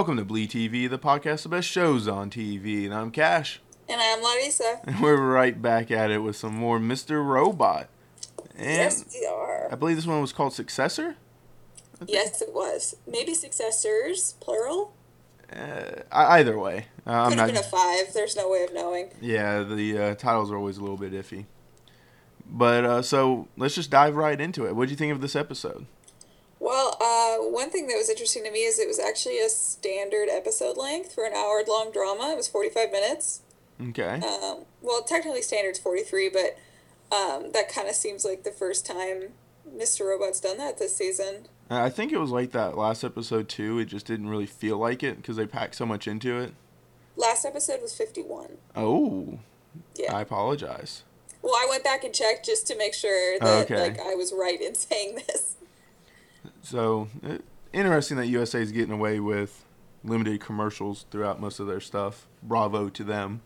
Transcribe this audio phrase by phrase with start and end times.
[0.00, 2.86] Welcome to Bleed TV, the podcast of best shows on TV.
[2.86, 3.60] And I'm Cash.
[3.86, 4.80] And I'm Larissa.
[4.86, 7.22] And we're right back at it with some more Mr.
[7.22, 7.90] Robot.
[8.56, 9.70] And yes, we are.
[9.70, 11.16] I believe this one was called Successor?
[12.06, 12.96] Yes, it was.
[13.06, 14.94] Maybe successors, plural?
[15.54, 16.86] Uh, either way.
[17.06, 18.14] Uh, I'm Could not, have been a five.
[18.14, 19.10] There's no way of knowing.
[19.20, 21.44] yeah, the uh, titles are always a little bit iffy.
[22.46, 24.74] But uh, so let's just dive right into it.
[24.74, 25.84] What do you think of this episode?
[26.60, 30.28] Well, uh, one thing that was interesting to me is it was actually a standard
[30.30, 32.28] episode length for an hour long drama.
[32.32, 33.40] It was 45 minutes.
[33.88, 34.20] Okay.
[34.20, 36.58] Um, well, technically standard's 43, but
[37.16, 39.30] um, that kind of seems like the first time
[39.74, 40.06] Mr.
[40.06, 41.48] Robot's done that this season.
[41.70, 43.78] I think it was like that last episode too.
[43.78, 46.52] It just didn't really feel like it because they packed so much into it.
[47.16, 48.58] Last episode was 51.
[48.76, 49.38] Oh,
[49.96, 50.14] Yeah.
[50.14, 51.04] I apologize.
[51.42, 53.80] Well, I went back and checked just to make sure that Okay.
[53.80, 55.56] like I was right in saying this.
[56.62, 57.38] So uh,
[57.72, 59.64] interesting that USA is getting away with
[60.04, 62.26] limited commercials throughout most of their stuff.
[62.42, 63.42] Bravo to them.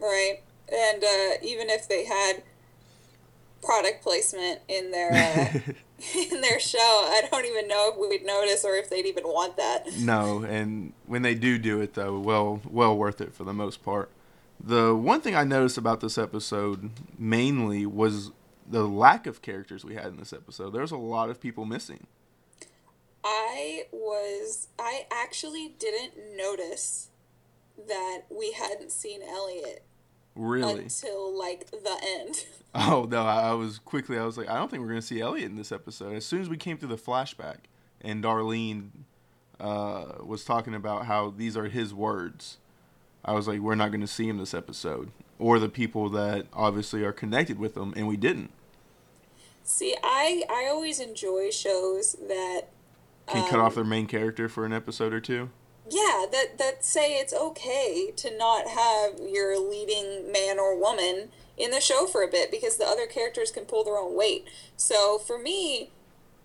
[0.00, 0.40] Right.
[0.68, 2.42] And uh, even if they had
[3.62, 5.72] product placement in their uh,
[6.32, 9.56] in their show, I don't even know if we'd notice or if they'd even want
[9.56, 9.86] that.
[9.98, 13.84] no, and when they do do it though, well, well worth it for the most
[13.84, 14.10] part.
[14.58, 18.30] The one thing I noticed about this episode mainly was
[18.68, 20.70] the lack of characters we had in this episode.
[20.70, 22.06] There's a lot of people missing.
[23.24, 27.10] I was I actually didn't notice
[27.88, 29.82] that we hadn't seen Elliot
[30.34, 30.82] Really?
[30.82, 32.44] until like the end.
[32.78, 33.22] Oh no!
[33.22, 34.18] I I was quickly.
[34.18, 36.14] I was like, I don't think we're gonna see Elliot in this episode.
[36.14, 37.60] As soon as we came through the flashback,
[38.02, 38.90] and Darlene
[39.58, 42.58] uh, was talking about how these are his words,
[43.24, 47.02] I was like, we're not gonna see him this episode, or the people that obviously
[47.02, 48.50] are connected with him, and we didn't.
[49.68, 52.68] See, I I always enjoy shows that
[53.26, 55.50] Can cut off their main character for an episode or two.
[55.90, 61.70] yeah that that say it's okay to not have your leading man or woman in
[61.72, 64.44] the show for a bit because the other characters can pull their own weight
[64.76, 65.90] so for me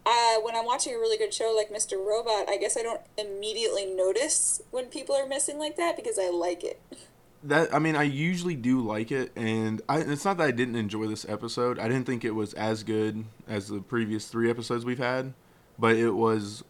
[0.05, 3.01] uh, when i'm watching a really good show like mr robot i guess i don't
[3.17, 6.79] immediately notice when people are missing like that because i like it
[7.44, 10.75] That I mean, I usually do like it, and I, it's not that I didn't
[10.75, 11.79] enjoy this episode.
[11.79, 15.34] I didn't think it was as good as the previous three episodes we've had,
[15.79, 16.63] but it was.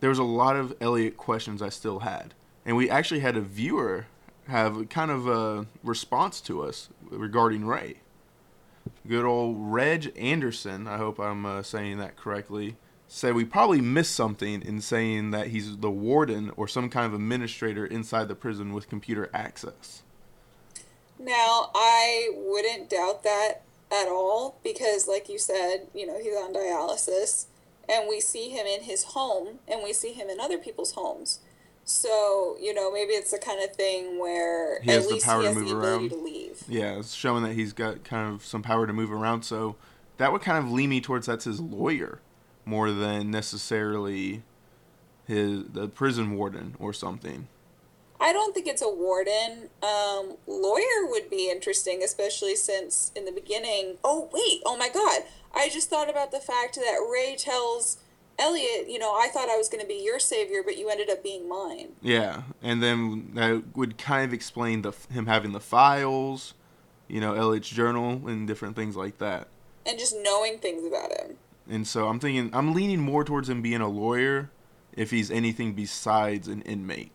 [0.00, 2.34] There was a lot of Elliot questions I still had,
[2.64, 4.06] and we actually had a viewer
[4.48, 7.98] have kind of a response to us regarding Ray.
[9.06, 10.86] Good old Reg Anderson.
[10.86, 12.76] I hope I'm uh, saying that correctly.
[13.06, 17.14] Said we probably missed something in saying that he's the warden or some kind of
[17.14, 20.02] administrator inside the prison with computer access.
[21.18, 26.52] Now, I wouldn't doubt that at all because, like you said, you know, he's on
[26.54, 27.46] dialysis
[27.88, 31.40] and we see him in his home and we see him in other people's homes.
[31.84, 35.42] So, you know, maybe it's the kind of thing where He at has the power
[35.42, 36.10] he to move around.
[36.10, 36.62] to leave.
[36.68, 39.42] Yeah, it's showing that he's got kind of some power to move around.
[39.42, 39.76] So
[40.18, 42.20] that would kind of lean me towards that's his lawyer
[42.66, 44.42] more than necessarily
[45.26, 47.48] his the prison warden or something.
[48.20, 49.70] I don't think it's a warden.
[49.82, 53.98] Um, lawyer would be interesting, especially since in the beginning.
[54.02, 54.62] Oh, wait.
[54.66, 55.22] Oh, my God.
[55.54, 57.98] I just thought about the fact that Ray tells
[58.38, 61.10] Elliot, you know, I thought I was going to be your savior, but you ended
[61.10, 61.88] up being mine.
[62.00, 66.54] Yeah, and then that would kind of explain the him having the files,
[67.08, 69.48] you know, Elliot's journal and different things like that.
[69.84, 71.36] And just knowing things about him.
[71.68, 74.50] And so I'm thinking I'm leaning more towards him being a lawyer
[74.92, 77.10] if he's anything besides an inmate.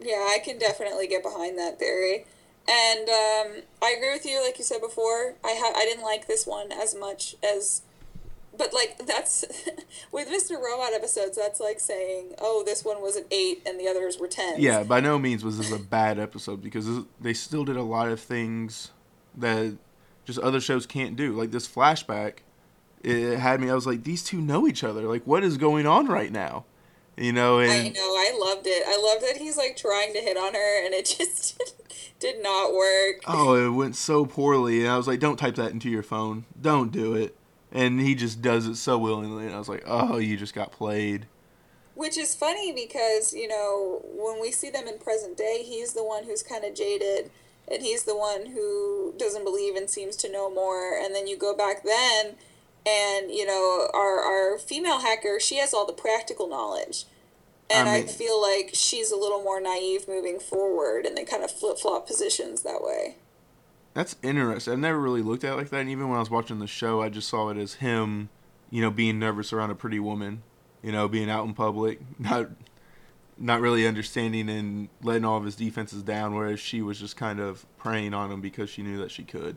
[0.00, 2.26] Yeah, I can definitely get behind that theory.
[2.68, 5.34] And um, I agree with you, like you said before.
[5.44, 7.82] I ha- I didn't like this one as much as,
[8.56, 9.44] but like that's
[10.12, 10.60] with Mr.
[10.60, 11.36] Robot episodes.
[11.36, 14.60] That's like saying, oh, this one was an eight and the others were ten.
[14.60, 17.82] Yeah, by no means was this a bad episode because this, they still did a
[17.82, 18.90] lot of things
[19.36, 19.76] that
[20.24, 21.32] just other shows can't do.
[21.34, 22.38] Like this flashback,
[23.04, 23.70] it had me.
[23.70, 25.02] I was like, these two know each other.
[25.02, 26.64] Like, what is going on right now?
[27.16, 28.00] You know, I know.
[28.00, 28.84] I loved it.
[28.86, 31.60] I loved that he's like trying to hit on her, and it just
[32.20, 33.22] did not work.
[33.26, 34.80] oh, it went so poorly.
[34.80, 36.44] And I was like, don't type that into your phone.
[36.60, 37.36] Don't do it.
[37.72, 39.46] And he just does it so willingly.
[39.46, 41.26] And I was like, oh, you just got played.
[41.94, 46.04] Which is funny because, you know, when we see them in present day, he's the
[46.04, 47.30] one who's kind of jaded
[47.70, 50.96] and he's the one who doesn't believe and seems to know more.
[50.96, 52.36] And then you go back then
[52.86, 57.04] and, you know, our, our female hacker, she has all the practical knowledge.
[57.68, 61.42] And I I, feel like she's a little more naive moving forward and they kind
[61.42, 63.16] of flip flop positions that way.
[63.92, 64.74] That's interesting.
[64.74, 65.80] I've never really looked at it like that.
[65.80, 68.28] And even when I was watching the show, I just saw it as him,
[68.70, 70.42] you know, being nervous around a pretty woman,
[70.80, 72.00] you know, being out in public.
[72.18, 72.50] Not
[73.38, 77.38] not really understanding and letting all of his defenses down, whereas she was just kind
[77.38, 79.56] of preying on him because she knew that she could.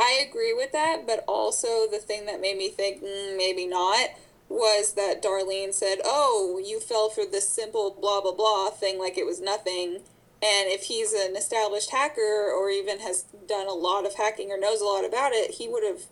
[0.00, 4.10] I agree with that, but also the thing that made me think mm, maybe not
[4.48, 9.18] was that Darlene said, "Oh, you fell for this simple blah blah blah thing like
[9.18, 10.02] it was nothing."
[10.40, 14.58] And if he's an established hacker or even has done a lot of hacking or
[14.58, 16.02] knows a lot about it, he would have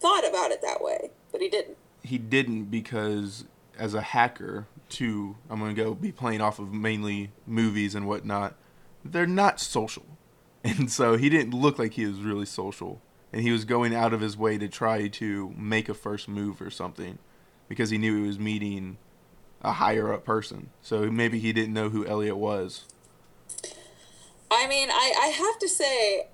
[0.00, 1.76] thought about it that way, but he didn't.
[2.02, 3.44] He didn't because
[3.78, 8.54] as a hacker, too, I'm gonna go be playing off of mainly movies and whatnot.
[9.04, 10.06] They're not social,
[10.64, 13.02] and so he didn't look like he was really social,
[13.32, 16.60] and he was going out of his way to try to make a first move
[16.60, 17.18] or something,
[17.68, 18.98] because he knew he was meeting
[19.62, 20.70] a higher up person.
[20.82, 22.84] So maybe he didn't know who Elliot was.
[24.50, 26.28] I mean, I, I have to say,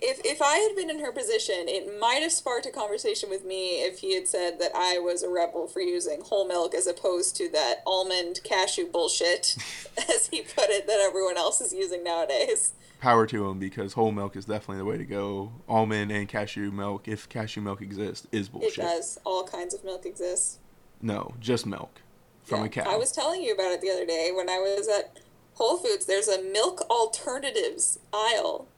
[0.00, 3.44] if if I had been in her position, it might have sparked a conversation with
[3.44, 6.86] me if he had said that I was a rebel for using whole milk as
[6.86, 9.56] opposed to that almond cashew bullshit,
[10.10, 12.72] as he put it, that everyone else is using nowadays.
[13.04, 15.52] Power to him because whole milk is definitely the way to go.
[15.68, 18.78] Almond and cashew milk, if cashew milk exists, is bullshit.
[18.78, 19.18] It does.
[19.24, 20.58] All kinds of milk exists.
[21.02, 22.00] No, just milk
[22.44, 22.64] from Yeah.
[22.64, 22.90] a cow.
[22.90, 25.18] I was telling you about it the other day when I was at
[25.56, 26.06] Whole Foods.
[26.06, 28.68] There's a milk alternatives aisle.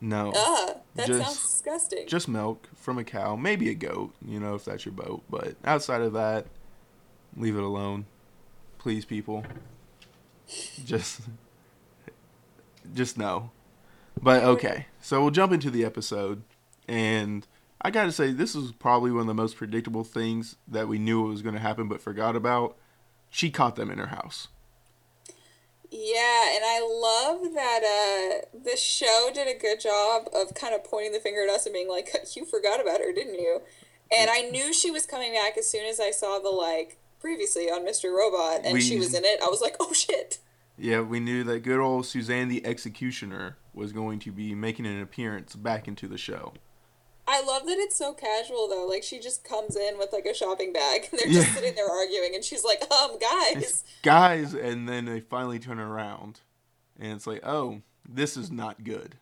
[0.00, 2.06] no, Ugh, that Just- sounds disgusting.
[2.08, 5.22] just milk from a cow, maybe a goat, you know, if that's your boat.
[5.28, 6.46] But outside of that,
[7.36, 8.06] leave it alone,
[8.78, 9.44] please, people.
[10.82, 11.20] Just,
[12.94, 13.50] just no.
[14.20, 16.42] But okay, so we'll jump into the episode,
[16.88, 17.46] and
[17.80, 21.22] I gotta say, this was probably one of the most predictable things that we knew
[21.22, 22.76] was going to happen, but forgot about.
[23.30, 24.48] She caught them in her house.
[25.90, 30.84] Yeah, and I love that uh, the show did a good job of kind of
[30.84, 33.62] pointing the finger at us and being like, "You forgot about her, didn't you?"
[34.16, 37.70] And I knew she was coming back as soon as I saw the like previously
[37.70, 38.14] on Mr.
[38.14, 39.40] Robot, and she was in it.
[39.42, 40.38] I was like, "Oh shit!"
[40.78, 45.00] Yeah, we knew that good old Suzanne the Executioner was going to be making an
[45.02, 46.54] appearance back into the show.
[47.26, 48.86] I love that it's so casual though.
[48.86, 51.42] Like she just comes in with like a shopping bag, and they're Yeah.
[51.42, 55.58] just sitting there arguing, and she's like, "Um, guys." It's guys, and then they finally
[55.58, 56.40] turn around,
[56.98, 59.16] and it's like, oh, this is not good.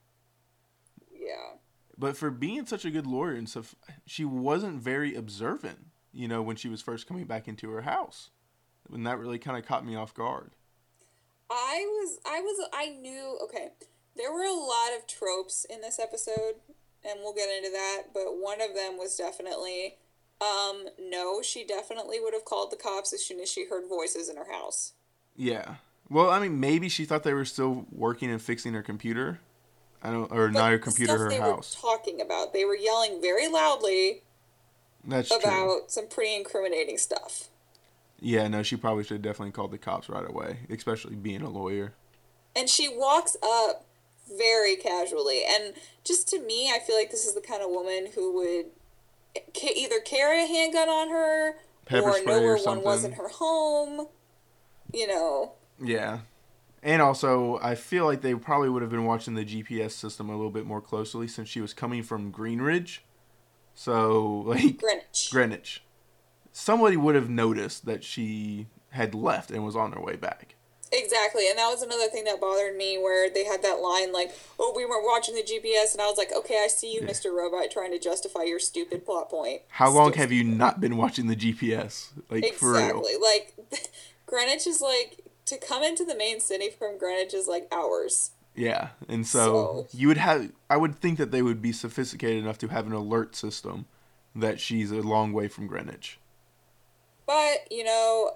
[1.13, 1.57] Yeah.
[1.99, 3.75] But for being such a good lawyer and stuff,
[4.05, 5.87] she wasn't very observant.
[6.13, 8.31] You know, when she was first coming back into her house,
[8.93, 10.53] and that really kind of caught me off guard.
[11.51, 13.71] I was I was I knew okay.
[14.17, 16.55] There were a lot of tropes in this episode
[17.05, 19.97] and we'll get into that, but one of them was definitely
[20.41, 24.29] um no, she definitely would have called the cops as soon as she heard voices
[24.29, 24.93] in her house.
[25.37, 25.77] Yeah.
[26.09, 29.41] Well, I mean, maybe she thought they were still working and fixing her computer.
[30.03, 31.77] I don't, or not her computer, her house.
[31.81, 32.53] talking about.
[32.53, 34.23] They were yelling very loudly
[35.05, 35.39] That's true.
[35.39, 37.49] about some pretty incriminating stuff.
[38.21, 41.51] Yeah, no, she probably should have definitely called the cops right away, especially being a
[41.51, 41.95] lawyer.
[42.55, 43.85] And she walks up
[44.39, 45.43] very casually.
[45.45, 45.75] And
[46.05, 48.67] just to me, I feel like this is the kind of woman who would
[49.55, 53.29] ca- either carry a handgun on her Pepper or know where one was in her
[53.29, 54.09] home.
[54.93, 55.53] You know,
[55.83, 56.21] Yeah.
[56.83, 60.37] And also, I feel like they probably would have been watching the GPS system a
[60.37, 63.01] little bit more closely since she was coming from Greenridge.
[63.75, 65.29] So, like, Greenwich.
[65.31, 65.83] Greenwich.
[66.59, 70.55] Somebody would have noticed that she had left and was on her way back.
[70.91, 71.51] Exactly.
[71.51, 74.73] And that was another thing that bothered me where they had that line like, oh,
[74.75, 75.93] we weren't watching the GPS.
[75.93, 77.09] And I was like, okay, I see you, Yeah.
[77.09, 77.31] Mr.
[77.31, 79.63] Robot, trying to justify your stupid plot point.
[79.69, 82.09] How long Still have you not been watching the GPS?
[82.31, 82.79] Like, for real.
[83.03, 83.13] Exactly.
[83.21, 83.91] Like,
[84.27, 88.31] Greenwich is like, to come into the main city from Greenwich is like hours.
[88.55, 90.51] Yeah, and so, So- you would have.
[90.71, 93.85] I would think that they would be sophisticated enough to have an alert system
[94.35, 96.19] that she's a long way from Greenwich.
[97.27, 98.35] But, you know,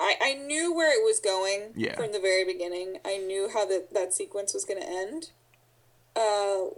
[0.00, 1.94] I, I knew where it was going Yeah.
[1.94, 2.98] from the very beginning.
[3.04, 5.30] I knew how that that sequence was going to end.
[6.16, 6.70] Uh,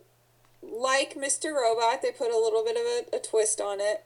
[0.63, 1.55] like Mr.
[1.55, 4.05] Robot, they put a little bit of a, a twist on it.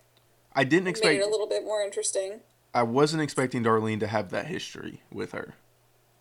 [0.55, 1.15] I didn't Made expect.
[1.21, 2.41] it a little bit more interesting.
[2.75, 5.55] I wasn't expecting Darlene to have that history with her.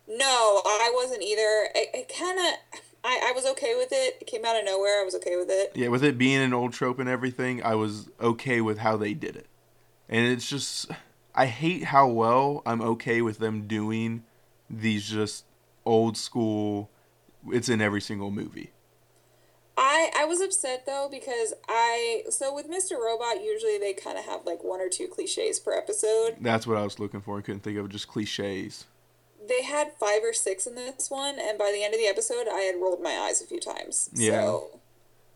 [0.08, 1.68] No, I wasn't either.
[1.74, 4.18] I, I kind of, I, I was okay with it.
[4.20, 5.00] It came out of nowhere.
[5.00, 5.72] I was okay with it.
[5.76, 9.14] Yeah, with it being an old trope and everything, I was okay with how they
[9.14, 9.46] did it.
[10.10, 10.90] And it's just,
[11.34, 14.24] I hate how well I'm okay with them doing
[14.68, 15.44] these just
[15.86, 16.90] old school.
[17.48, 18.72] It's in every single movie.
[19.78, 22.98] I, I was upset though because I so with Mr.
[23.02, 26.36] Robot usually they kind of have like one or two cliches per episode.
[26.38, 27.38] That's what I was looking for.
[27.38, 28.84] I couldn't think of just cliches.
[29.48, 32.46] They had five or six in this one, and by the end of the episode,
[32.46, 34.10] I had rolled my eyes a few times.
[34.12, 34.42] Yeah.
[34.42, 34.80] So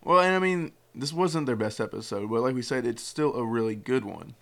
[0.03, 3.35] Well, and I mean, this wasn't their best episode, but like we said, it's still
[3.35, 4.35] a really good one.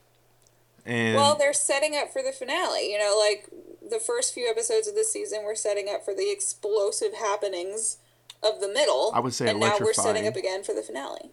[0.85, 2.91] And Well, they're setting up for the finale.
[2.91, 3.49] You know, like
[3.89, 7.99] the first few episodes of this season, we're setting up for the explosive happenings
[8.43, 9.13] of the middle.
[9.15, 11.31] I would say and now we're setting up again for the finale.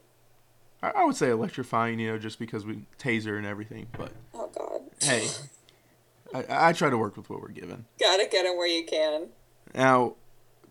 [0.82, 3.88] I, I would say electrifying, you know, just because we taser and everything.
[3.98, 4.82] But Oh God.
[5.02, 5.28] hey,
[6.34, 7.86] I, I try to work with what we're given.
[8.00, 9.30] Gotta get him where you can.
[9.74, 10.16] Now,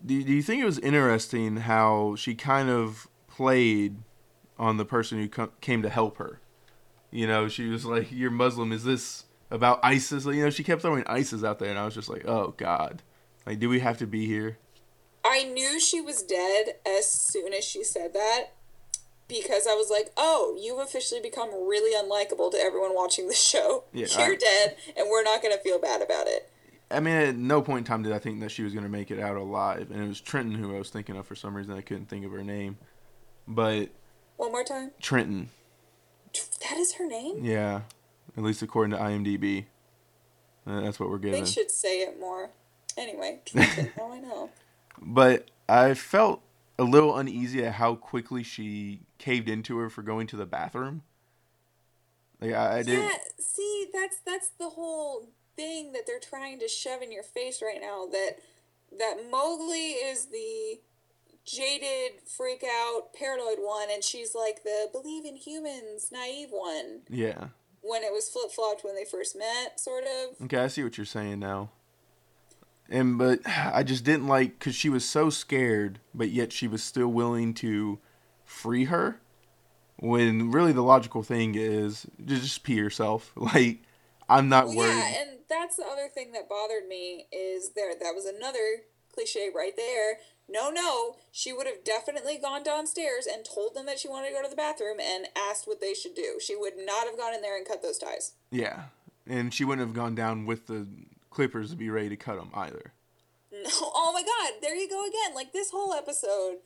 [0.05, 3.97] do, do you think it was interesting how she kind of played
[4.57, 6.39] on the person who co- came to help her?
[7.11, 8.71] You know, she was like, "You're Muslim.
[8.71, 11.95] Is this about ISIS?" You know, she kept throwing ISIS out there, and I was
[11.95, 13.01] just like, "Oh God,
[13.45, 14.57] like, do we have to be here?"
[15.25, 18.47] I knew she was dead as soon as she said that
[19.27, 23.83] because I was like, oh, you've officially become really unlikable to everyone watching the show.
[23.93, 26.49] Yeah, You're I- dead, and we're not going to feel bad about it.
[26.91, 28.89] I mean, at no point in time did I think that she was going to
[28.89, 31.55] make it out alive, and it was Trenton who I was thinking of for some
[31.55, 31.73] reason.
[31.73, 32.77] I couldn't think of her name,
[33.47, 33.89] but
[34.37, 34.91] One more time.
[34.99, 35.49] Trenton,
[36.67, 37.43] That is her name?
[37.43, 37.81] yeah,
[38.37, 39.65] at least according to IMDb,
[40.67, 41.43] Uh, that's what we're getting.
[41.43, 42.51] They should say it more.
[42.97, 44.49] Anyway, now I know.
[45.01, 46.41] but I felt
[46.77, 51.03] a little uneasy at how quickly she caved into her for going to the bathroom.
[52.41, 53.03] Like I, I didn't.
[53.03, 57.61] Yeah, see, that's that's the whole thing that they're trying to shove in your face
[57.61, 58.05] right now.
[58.11, 58.37] That
[58.97, 60.79] that Mobley is the
[61.45, 67.01] jaded, freak out, paranoid one, and she's like the believe in humans, naive one.
[67.09, 67.47] Yeah.
[67.81, 70.41] When it was flip flopped when they first met, sort of.
[70.45, 71.69] Okay, I see what you're saying now.
[72.89, 76.83] And but I just didn't like because she was so scared, but yet she was
[76.83, 77.99] still willing to
[78.45, 79.21] free her.
[79.97, 83.31] When really the logical thing is just pee yourself.
[83.37, 83.79] Like
[84.27, 84.89] I'm not Well, worried.
[84.97, 87.93] yeah, and that's the other thing that bothered me is there.
[87.99, 90.17] That was another cliche right there.
[90.51, 94.33] No, no, she would have definitely gone downstairs and told them that she wanted to
[94.33, 96.39] go to the bathroom and asked what they should do.
[96.41, 98.33] She would not have gone in there and cut those ties.
[98.51, 98.83] Yeah,
[99.27, 100.87] and she wouldn't have gone down with the
[101.29, 102.93] clippers to be ready to cut them either.
[103.51, 105.35] No, oh my God, there you go again.
[105.35, 106.57] Like this whole episode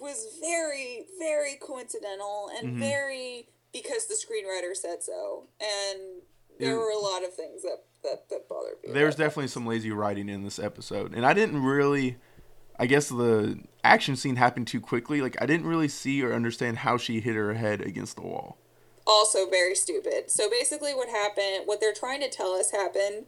[0.00, 2.80] was very, very coincidental and Mm-hmm.
[2.80, 5.44] very because the screenwriter said so.
[5.60, 6.22] And
[6.58, 6.78] there Yeah.
[6.78, 8.92] were a lot of things that that, that bothered me.
[8.92, 12.16] There was definitely some lazy writing in this episode, and I didn't really.
[12.78, 15.20] I guess the action scene happened too quickly.
[15.20, 18.58] Like I didn't really see or understand how she hit her head against the wall.
[19.06, 20.30] also very stupid.
[20.30, 23.26] So basically, what happened, what they're trying to tell us happened,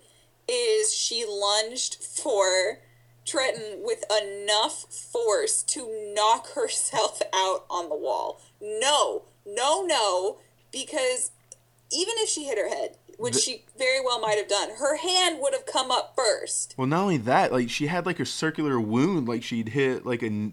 [0.49, 2.81] is she lunged for
[3.25, 8.41] Trenton with enough force to knock herself out on the wall.
[8.61, 10.39] No, no, no,
[10.71, 11.31] because
[11.93, 14.97] even if she hit her head, which The- she very well might have done, her
[14.97, 16.75] hand would have come up first.
[16.77, 20.23] Well, not only that, like she had like a circular wound, like she'd hit like
[20.23, 20.53] a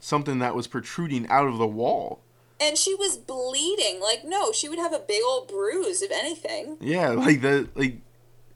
[0.00, 2.20] something that was protruding out of the wall.
[2.58, 4.00] And she was bleeding.
[4.00, 6.78] Like, no, she would have a big old bruise, if anything.
[6.80, 7.98] Yeah, like that, like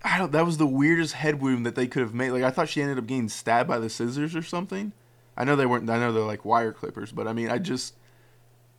[0.03, 0.33] I don't.
[0.33, 2.31] That was the weirdest head wound that they could have made.
[2.31, 4.93] Like I thought she ended up getting stabbed by the scissors or something.
[5.37, 5.89] I know they weren't.
[5.91, 7.95] I know they're like wire clippers, but I mean, I just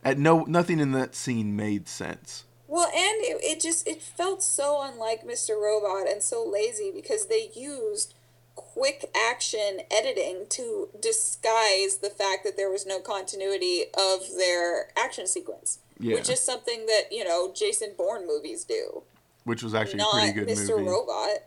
[0.04, 2.44] at no nothing in that scene made sense.
[2.72, 5.60] Well, and it, it just it felt so unlike Mr.
[5.60, 8.14] Robot and so lazy because they used
[8.54, 15.26] quick action editing to disguise the fact that there was no continuity of their action
[15.26, 15.80] sequence.
[16.00, 16.14] Yeah.
[16.14, 19.02] Which is something that, you know, Jason Bourne movies do.
[19.44, 20.78] Which was actually a pretty good Mr.
[20.78, 20.88] movie.
[20.88, 21.42] Robot.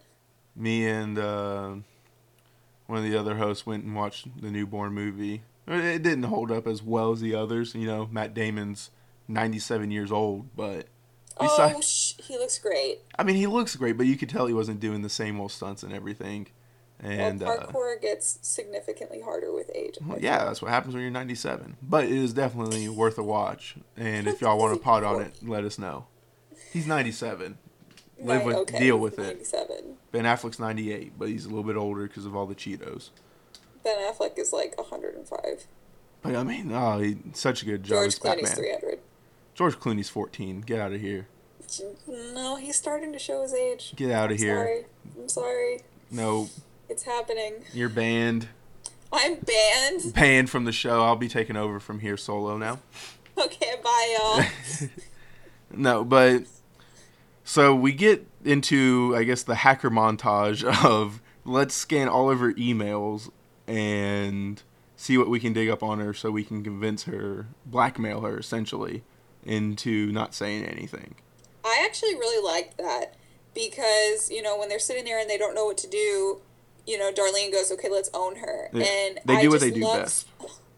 [0.56, 1.74] Me and uh,
[2.86, 5.42] one of the other hosts went and watched the new Bourne movie.
[5.68, 7.74] It didn't hold up as well as the others.
[7.74, 8.92] You know, Matt Damon's
[9.28, 10.86] ninety-seven years old, but
[11.38, 13.00] Oh, sh- he looks great.
[13.18, 15.52] I mean, he looks great, but you could tell he wasn't doing the same old
[15.52, 16.48] stunts and everything.
[17.00, 19.98] And well, uh, gets significantly harder with age.
[20.02, 21.76] well, yeah, that's what happens when you're 97.
[21.82, 23.76] But it is definitely worth a watch.
[23.98, 26.08] And if y'all want to pod on it, let us know.
[26.72, 27.58] He's 97.
[28.18, 29.24] Live Right, with, okay, deal with it.
[29.24, 29.98] 97.
[30.14, 33.10] Ben Affleck's 98, but he's a little bit older because of all the Cheetos.
[33.84, 35.68] Ben Affleck is like 105.
[36.22, 39.00] But I mean, oh, he such a good job George Clooney's 300.
[39.56, 40.62] George Clooney's 14.
[40.62, 41.28] Get out of here.
[42.08, 43.94] No, he's starting to show his age.
[43.96, 44.56] Get out of I'm here.
[44.56, 44.86] Sorry.
[45.18, 45.80] I'm sorry.
[46.12, 46.50] No,
[46.90, 47.64] It's happening.
[47.74, 48.50] you're banned.
[49.12, 50.14] I'm banned.
[50.14, 51.04] Banned from the show.
[51.04, 52.80] I'll be taking over from here solo now.
[53.38, 54.90] Okay, bye, y'all.
[55.76, 56.44] No, but
[57.44, 62.54] so we get into I guess the hacker montage of let's scan all of her
[62.54, 63.30] emails
[63.68, 64.64] and
[64.96, 68.38] see what we can dig up on her so we can convince her, blackmail her
[68.40, 69.04] essentially
[69.46, 71.16] into not saying anything.
[71.64, 73.16] I actually really liked that
[73.54, 76.42] because, you know, when they're sitting there and they don't know what to do,
[76.86, 78.70] you know, Darlene goes, okay, let's own her.
[78.74, 80.28] Yeah, And they I do what they do loved- best.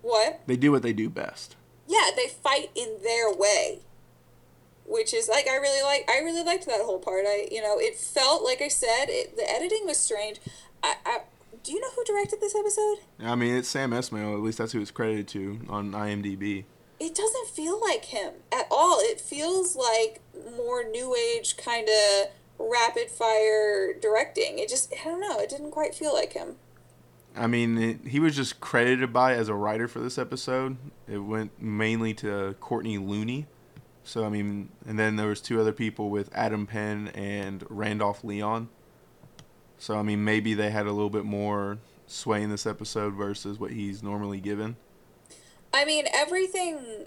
[0.01, 0.41] What?
[0.47, 1.55] They do what they do best.
[1.87, 3.79] Yeah, they fight in their way.
[4.85, 7.25] which is like I really like I really liked that whole part.
[7.27, 10.39] I you know it felt like I said it, the editing was strange.
[10.81, 11.19] I, I
[11.61, 12.99] do you know who directed this episode?
[13.19, 14.33] I mean, it's Sam Esmail.
[14.33, 16.63] At least that's who it's credited to on IMDb.
[16.99, 18.99] It doesn't feel like him at all.
[19.01, 20.21] It feels like
[20.55, 24.59] more new age kind of rapid fire directing.
[24.59, 25.39] It just I don't know.
[25.39, 26.55] It didn't quite feel like him.
[27.35, 30.77] I mean, it, he was just credited by as a writer for this episode.
[31.07, 33.45] It went mainly to Courtney Looney.
[34.03, 38.23] So I mean, and then there was two other people with Adam Penn and Randolph
[38.23, 38.69] Leon.
[39.77, 41.77] So I mean, maybe they had a little bit more
[42.07, 44.77] sway in this episode versus what he's normally given.
[45.77, 47.05] I mean, everything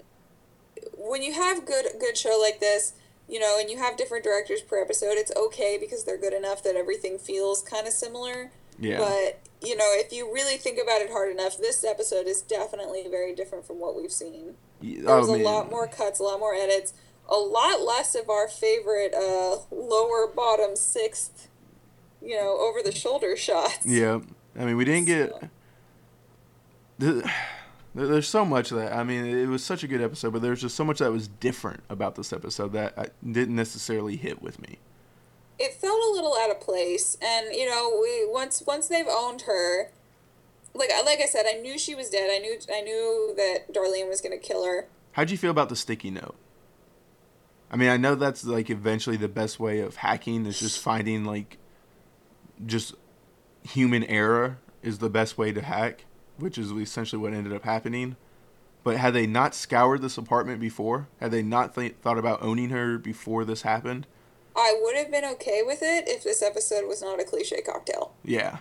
[0.97, 2.93] when you have good good show like this,
[3.27, 6.63] you know, and you have different directors per episode, it's okay because they're good enough
[6.63, 8.51] that everything feels kind of similar.
[8.79, 8.97] Yeah.
[8.97, 13.05] But you know, if you really think about it hard enough, this episode is definitely
[13.09, 14.55] very different from what we've seen.
[14.81, 16.93] Yeah, There was I a lot more cuts, a lot more edits,
[17.29, 21.47] a lot less of our favorite uh, lower bottom sixth,
[22.21, 23.85] you know, over the shoulder shots.
[23.85, 24.21] Yeah,
[24.57, 25.29] I mean, we didn't get.
[25.29, 25.49] So-
[26.97, 27.33] There-
[27.93, 30.75] There's so much that I mean, it was such a good episode, but there's just
[30.75, 34.77] so much that was different about this episode that I didn't necessarily hit with me.
[35.59, 39.41] it felt a little out of place and you know we once once they've owned
[39.43, 39.91] her
[40.73, 44.07] like like i said i knew she was dead i knew i knew that darlene
[44.09, 46.35] was going to kill her How'd you feel about the sticky note?
[47.69, 51.25] I mean, I know that's like eventually the best way of hacking is just finding
[51.25, 51.57] like
[52.65, 52.95] just
[53.63, 56.05] human error is the best way to hack,
[56.41, 58.15] which is essentially what ended up happening.
[58.83, 62.69] But had they not scoured this apartment before, had they not th- thought about owning
[62.69, 64.07] her before this happened,
[64.55, 68.13] i would have been okay with it if this episode was not a cliche cocktail.
[68.23, 68.57] Yeah.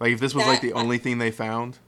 [0.00, 1.78] Like if this was like the only thing they found,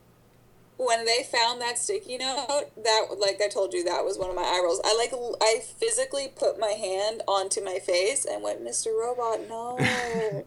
[0.81, 4.37] when they found that sticky note that like i told you that was one of
[4.37, 4.81] my eye rolls.
[4.83, 9.79] I like I physically put my hand onto my face and went mr robot no.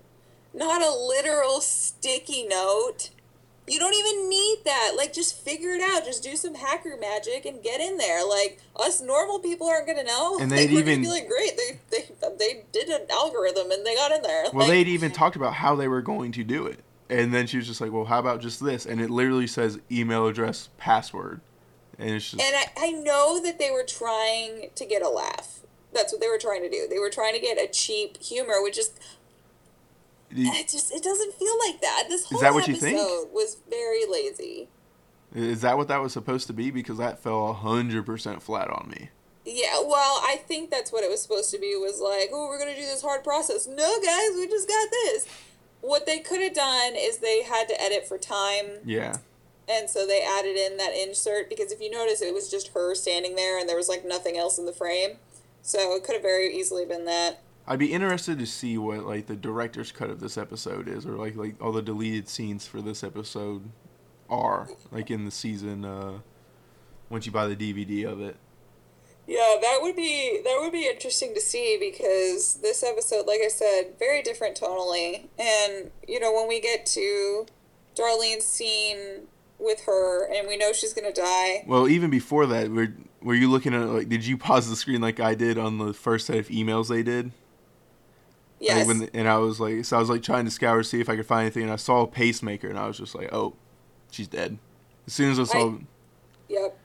[0.56, 3.10] Not a literal sticky note
[3.68, 7.46] you don't even need that like just figure it out just do some hacker magic
[7.46, 11.02] and get in there like us normal people aren't gonna know And they'd we're even-
[11.02, 14.68] be like great they, they they did an algorithm and they got in there well,
[14.68, 16.80] like, they'd even talked about how they were going to do it.
[17.10, 18.86] And then she was just like, well, how about just this?
[18.88, 21.42] And it literally says email address, password.
[22.00, 22.42] And it's just.
[22.42, 25.60] And I, I know that they were trying to get a laugh.
[25.94, 26.88] That's what they were trying to do.
[26.90, 28.92] They were trying to get a cheap humor, which is
[30.36, 32.06] it just it doesn't feel like that.
[32.10, 33.34] This whole that what you episode think?
[33.34, 34.70] was very lazy.
[35.34, 36.70] Is that what that was supposed to be?
[36.70, 39.10] Because that fell 100% flat on me.
[39.46, 41.76] Yeah, well, I think that's what it was supposed to be.
[41.76, 43.68] Was like, oh, we're gonna do this hard process.
[43.68, 45.28] No, guys, we just got this.
[45.82, 49.18] What they could have done is they had to edit for time, Yeah.
[49.68, 52.96] and so they added in that insert because if you notice, it was just her
[52.96, 55.18] standing there, and there was like nothing else in the frame.
[55.62, 57.42] So it could have very easily been that.
[57.66, 61.14] I'd be interested to see what like the director's cut of this episode is, or
[61.14, 63.70] like like all the deleted scenes for this episode
[64.30, 65.86] are, like in the season.
[65.86, 66.20] uh
[67.10, 68.36] Once you buy the DVD of it.
[69.26, 73.48] Yeah, that would be that would be interesting to see because this episode, like I
[73.48, 75.28] said, very different tonally.
[75.40, 77.46] And you know, when we get to
[77.96, 81.64] Darlene's scene with her and we know she's gonna die.
[81.66, 82.90] Well, even before that, were
[83.22, 84.10] were you looking at like?
[84.10, 87.04] Did you pause the screen like I did on the first set of emails they
[87.04, 87.32] did?
[88.64, 88.88] Like, Yes.
[88.88, 91.16] when and I was like, so I was like trying to scour see if I
[91.16, 93.56] could find anything, and I saw a pacemaker, and I was just like, oh,
[94.12, 94.58] she's dead.
[95.06, 95.76] As soon as I saw,
[96.50, 96.78] Yep.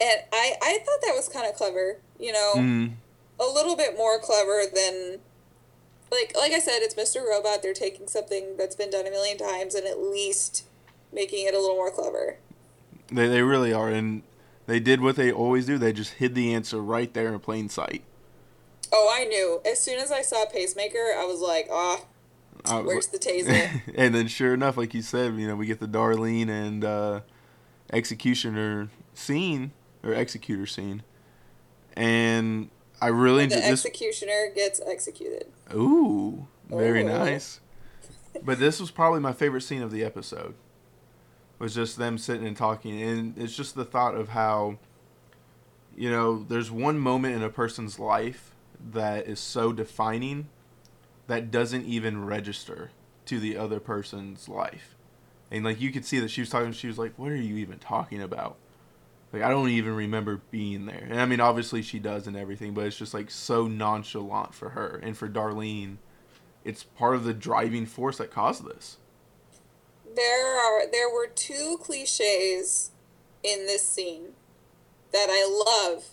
[0.00, 1.98] And I I thought that was kind of clever.
[2.18, 2.92] You know, mm,
[3.40, 5.20] a little bit more clever than.
[6.10, 7.26] Like, like I said, it's Mr.
[7.28, 7.62] Robot.
[7.62, 10.64] They're taking something that's been done a million times and at least
[11.12, 12.36] making it a little more clever.
[13.10, 14.22] they they really are, and
[14.66, 15.78] they did what they always do.
[15.78, 18.02] They just hid the answer right there in plain sight.
[18.98, 19.60] Oh, I knew.
[19.70, 22.00] As soon as I saw Pacemaker, I was like, ah,
[22.64, 23.82] was where's like- the taser?
[23.94, 27.20] and then sure enough, like you said, you know, we get the Darlene and uh,
[27.92, 31.02] executioner scene or executor scene,
[31.94, 32.70] and
[33.02, 33.84] I really the this.
[33.84, 35.46] executioner gets executed.
[35.74, 37.08] Ooh, very Ooh.
[37.08, 37.60] nice.
[38.42, 40.54] But this was probably my favorite scene of the episode.
[41.58, 44.78] Was just them sitting and talking, and it's just the thought of how,
[45.96, 48.54] you know, there's one moment in a person's life
[48.92, 50.48] that is so defining
[51.26, 52.90] that doesn't even register
[53.26, 54.94] to the other person's life.
[55.50, 57.56] And like you could see that she was talking, she was like, "What are you
[57.56, 58.56] even talking about?"
[59.32, 61.06] Like I don't even remember being there.
[61.08, 64.70] And I mean, obviously she does and everything, but it's just like so nonchalant for
[64.70, 65.96] her and for Darlene.
[66.64, 68.98] It's part of the driving force that caused this.
[70.14, 72.90] There are there were two cliches
[73.42, 74.30] in this scene
[75.12, 76.06] that I love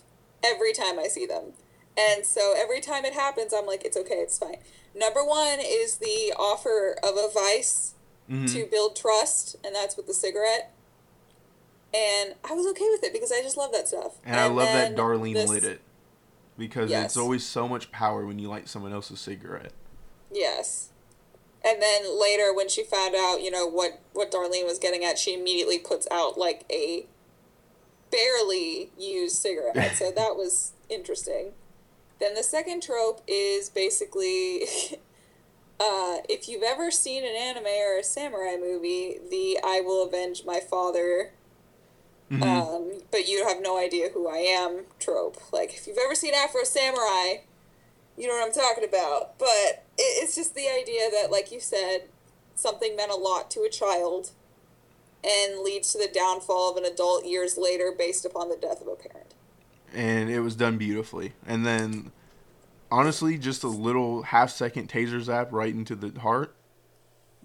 [0.44, 1.54] every time I see them.
[1.96, 4.56] And so every time it happens, I'm like, it's okay, it's fine.
[4.94, 7.94] Number one is the offer of a vice
[8.28, 8.52] Mhm.
[8.52, 10.72] to build trust, and that's with the cigarette.
[11.92, 14.14] And I was okay with it because I just love that stuff.
[14.24, 15.80] And, I love that Darlene this- lit it
[16.58, 17.06] because Yes.
[17.06, 19.72] it's always so much power when you light someone else's cigarette.
[20.32, 20.88] Yes.
[21.62, 25.18] And then later, when she found out, you know what what Darlene was getting at,
[25.18, 27.06] she immediately puts out like a
[28.10, 29.96] barely used cigarette.
[29.96, 31.54] so that was interesting.
[32.24, 34.62] Then the second trope is basically,
[35.78, 40.42] uh, if you've ever seen an anime or a samurai movie, the "I will avenge
[40.46, 41.32] my father,"
[42.30, 42.42] Mhm.
[42.42, 45.36] um, but you have no idea who I am trope.
[45.52, 47.42] Like if you've ever seen Afro Samurai,
[48.16, 49.36] you know what I'm talking about.
[49.38, 52.08] But it, it's just the idea that, like you said,
[52.54, 54.30] something meant a lot to a child
[55.22, 58.88] and leads to the downfall of an adult years later based upon the death of
[58.88, 59.23] a parent.
[59.94, 61.32] And it was done beautifully.
[61.46, 62.12] And then,
[62.90, 66.54] honestly, just a little half second taser zap right into the heart.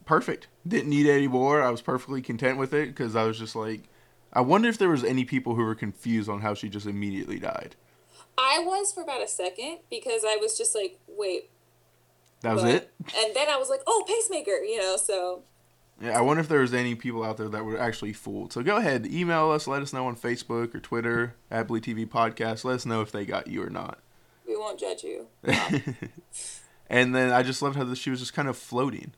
[0.05, 0.47] Perfect.
[0.67, 1.61] Didn't need any more.
[1.61, 3.83] I was perfectly content with it because I was just like,
[4.33, 7.39] I wonder if there was any people who were confused on how she just immediately
[7.39, 7.75] died.
[8.37, 11.49] I was for about a second because I was just like, wait.
[12.41, 12.73] That was what?
[12.73, 12.93] it.
[13.17, 15.43] And then I was like, oh, pacemaker, you know, so.
[16.01, 18.53] Yeah, I wonder if there was any people out there that were actually fooled.
[18.53, 22.07] So go ahead, email us, let us know on Facebook or Twitter at Bleed TV
[22.07, 22.63] Podcast.
[22.63, 23.99] Let us know if they got you or not.
[24.47, 25.27] We won't judge you.
[26.89, 29.13] and then I just loved how the, she was just kind of floating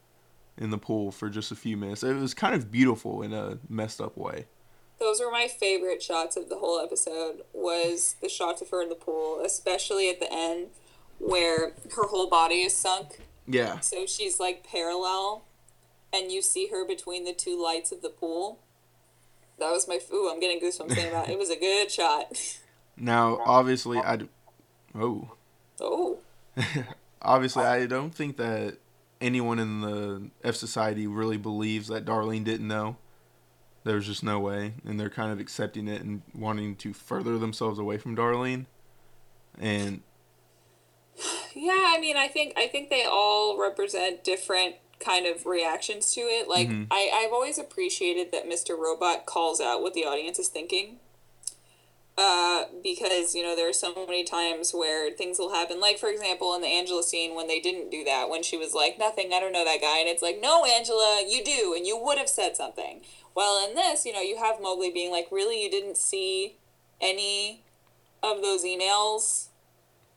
[0.58, 2.04] in the pool for just a few minutes.
[2.04, 4.46] It was kind of beautiful in a messed up way.
[5.00, 7.42] Those were my favorite shots of the whole episode.
[7.54, 10.68] Was the shots of her in the pool, especially at the end,
[11.20, 15.44] where her whole body is sunk, Yeah, so she's like parallel,
[16.14, 18.60] and you see her between the two lights of the pool.
[19.60, 20.30] That was my ooh.
[20.32, 21.30] I'm getting goosebumps thinking about.
[21.30, 22.26] It It was a good shot.
[22.98, 24.30] Now, obviously, I d-
[24.94, 25.32] oh,
[25.82, 26.20] Oh,
[27.22, 28.78] obviously, I don't think that
[29.20, 32.98] anyone in the F Society really believes that Darlene didn't know.
[33.84, 37.80] There's just no way, and they're kind of accepting it and wanting to further themselves
[37.80, 38.68] away from Darlene.
[39.58, 40.02] And
[41.56, 41.86] yeah.
[41.88, 46.48] I mean, I think I think they all represent different kind of reactions to it.
[46.48, 46.88] Like Mhm.
[46.92, 48.78] I, I've always appreciated that Mr.
[48.78, 51.00] Robot calls out what the audience is thinking.
[52.18, 55.80] Uh, because you know there are so many times where things will happen.
[55.80, 58.74] Like for example, in the Angela scene when they didn't do that, when she was
[58.74, 61.88] like, "Nothing, I don't know that guy," and it's like, "No, Angela, you do, and
[61.88, 63.02] you would have said something."
[63.34, 66.58] Well, in this, you know, you have Mobley being like, "Really, you didn't see
[67.00, 67.64] any
[68.22, 69.48] of those emails?"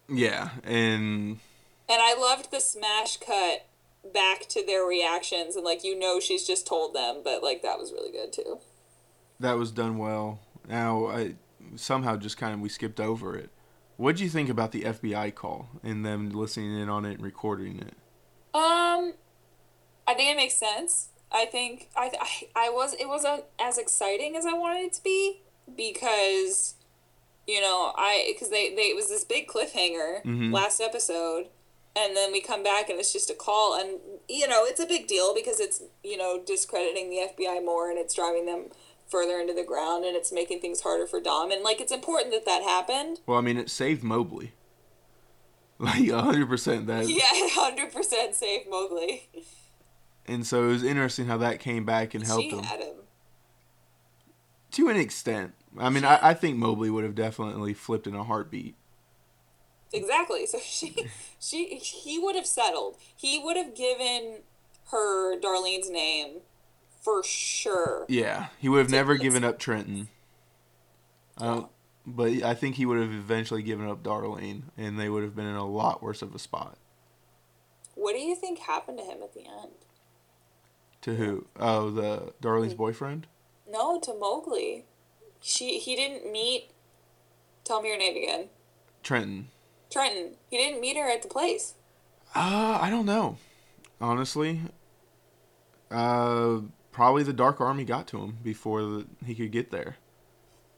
[0.09, 1.39] yeah, and
[1.89, 3.67] And I loved the smash cut
[4.13, 7.79] back to their reactions and like you know she's just told them, but like that
[7.79, 8.59] was really good too.
[9.41, 10.41] that was done well.
[10.69, 11.35] Now, I
[11.77, 13.51] somehow just kind of we skipped over it.
[13.97, 17.23] What do you think about the FBI call and them listening in on it and
[17.23, 17.95] recording it?
[18.55, 19.15] Um
[20.07, 21.09] I think it makes sense.
[21.33, 22.11] I think I
[22.55, 25.41] I, I was it wasn't as exciting as I wanted it to be
[25.77, 26.75] because
[27.47, 30.53] you know, I because they, they it was this big cliffhanger Mhm.
[30.53, 31.49] last episode
[31.97, 34.87] and then we come back and it's just a call and you know, it's a
[34.87, 38.67] big deal because it's, you know, discrediting the FBI more and it's driving them
[39.07, 42.33] further into the ground and it's making things harder for Dom and like it's important
[42.33, 43.21] that that happened.
[43.27, 44.53] Well, I mean, it saved Mobley.
[45.77, 49.29] Like hundred percent that, Yeah, 100% save mobley
[50.27, 52.95] and so it was interesting how that came back and helped him him.
[54.73, 55.55] to an extent.
[55.79, 58.77] I mean, I, I think Mobley would have definitely flipped in a heartbeat.
[59.95, 60.47] Exactly.
[60.47, 61.07] So she,
[61.41, 62.97] she, he would have settled.
[63.17, 64.41] He would have given
[64.91, 66.41] her Darlene's name
[67.01, 68.07] for sure.
[68.09, 70.09] Yeah, he would have never given up Trenton.
[71.39, 71.71] I don't, oh.
[72.07, 75.47] but I think he would have eventually given up Darlene, and they would have been
[75.47, 76.79] in a lot worse of a spot.
[77.95, 79.73] What do you think happened to him at the end?
[81.03, 81.47] To who?
[81.59, 83.27] Oh, the Darlene's boyfriend.
[83.71, 84.85] No, to Mobley.
[85.41, 86.71] She, he didn't meet.
[87.65, 88.49] Tell me your name again.
[89.03, 89.49] Trenton.
[89.95, 90.33] Trenton.
[90.51, 91.75] He didn't meet her at the place.
[92.35, 93.39] Uh, I don't know.
[94.01, 94.61] Honestly.
[95.91, 99.97] Uh, probably the Dark Army got to him before the, he could get there.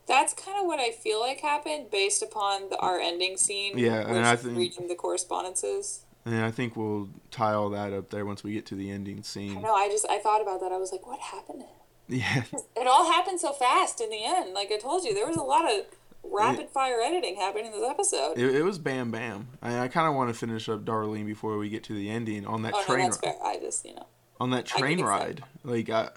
[0.07, 3.79] That's kind of what I feel like happened based upon the our ending scene.
[3.79, 6.03] Yeah, and I think- reading the correspondences.
[6.27, 9.23] And I think we'll tie all that up there once we get to the ending
[9.23, 9.63] scene.
[9.63, 10.73] No, I just I thought about that.
[10.73, 11.65] I was like, what happened?
[12.09, 12.43] Yeah.
[12.77, 14.53] It all happened so fast in the end.
[14.53, 15.87] Like I told you, there was a lot of
[16.33, 18.39] rapid fire editing happening in this episode.
[18.39, 19.49] It, it was bam bam.
[19.63, 22.47] I, I kind of want to finish up Darlene before we get to the ending
[22.47, 23.35] on that oh no, train that's ride.
[23.35, 23.47] fair.
[23.47, 24.07] I just you know.
[24.39, 25.05] On that train that.
[25.05, 26.11] ride, like I,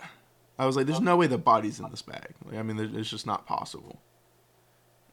[0.58, 3.10] I was like, "There's no way the body's in this bag." Like, I mean, it's
[3.10, 4.02] just not possible.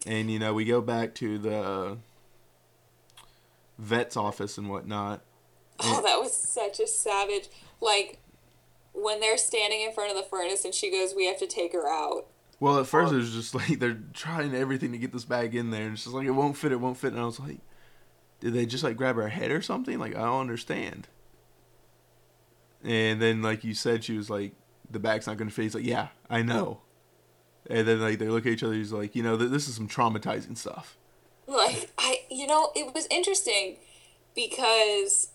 [0.06, 1.98] And you know, we go back to the
[3.78, 5.22] vet's office and whatnot.
[5.80, 7.48] Oh, that was such a savage.
[7.80, 8.18] Like
[8.92, 11.72] when they're standing in front of the furnace and she goes, "We have to take
[11.72, 12.26] her out."
[12.58, 15.70] Well, at first it was just like they're trying everything to get this bag in
[15.70, 17.58] there, and it's just like it won't fit, it won't fit, and I was like,
[18.40, 19.98] did they just like grab her head or something?
[19.98, 21.08] Like I don't understand.
[22.82, 24.52] And then, like you said, she was like,
[24.90, 25.62] the bag's not gonna fit.
[25.62, 26.80] He's like, yeah, I know.
[27.68, 28.74] And then like they look at each other.
[28.74, 30.96] He's like, you know, th- this is some traumatizing stuff.
[31.46, 33.76] Like I, you know, it was interesting
[34.34, 35.30] because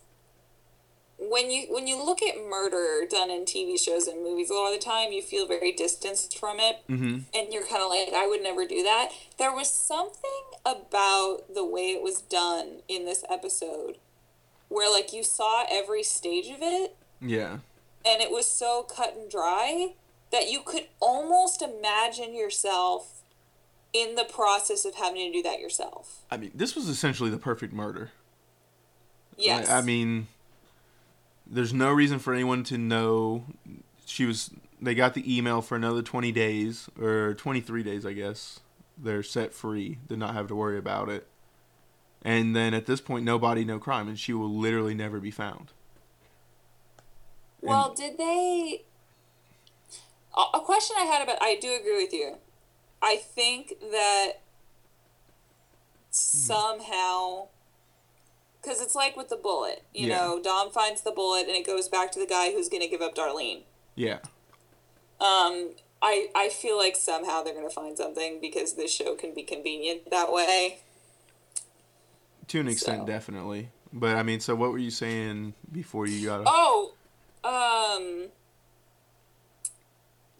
[1.29, 4.73] when you when you look at murder done in TV shows and movies, a lot
[4.73, 7.19] of the time you feel very distanced from it, Mm-hmm.
[7.33, 9.09] and you're kind of like, I would never do that.
[9.37, 13.97] There was something about the way it was done in this episode,
[14.69, 17.59] where like you saw every stage of it, Yeah.
[18.05, 19.93] and it was so cut and dry
[20.31, 23.21] that you could almost imagine yourself
[23.93, 26.19] in the process of having to do that yourself.
[26.31, 28.11] I mean, this was essentially the perfect murder.
[29.37, 29.69] Yes.
[29.69, 30.27] I, I mean,
[31.51, 33.45] there's no reason for anyone to know
[34.05, 34.51] she was.
[34.81, 38.61] They got the email for another 20 days or 23 days, I guess.
[38.97, 39.99] They're set free.
[40.07, 41.27] Did not have to worry about it.
[42.23, 45.71] And then at this point, nobody no crime, and she will literally never be found.
[47.61, 48.83] Well, did they?
[50.35, 51.37] A a question I had about.
[51.41, 52.37] I do agree with you.
[53.01, 56.11] I think that hmm.
[56.11, 57.47] somehow,
[58.61, 59.83] because it's like with the bullet.
[59.93, 60.17] You Yeah.
[60.17, 62.87] know, Dom finds the bullet, and it goes back to the guy who's going to
[62.89, 63.63] give up Darlene.
[63.95, 64.19] Yeah.
[65.19, 65.71] Um,
[66.01, 69.43] I I feel like somehow they're going to find something because this show can be
[69.43, 70.79] convenient that way.
[72.47, 73.05] To an extent, So.
[73.05, 73.69] definitely.
[73.93, 76.43] But I mean, so what were you saying before you got?
[76.45, 76.93] Oh,
[77.43, 78.29] um,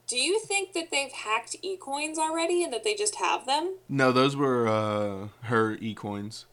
[0.08, 3.76] do you think that they've hacked ecoins already and that they just have them?
[3.88, 6.46] No, those were uh, her e coins,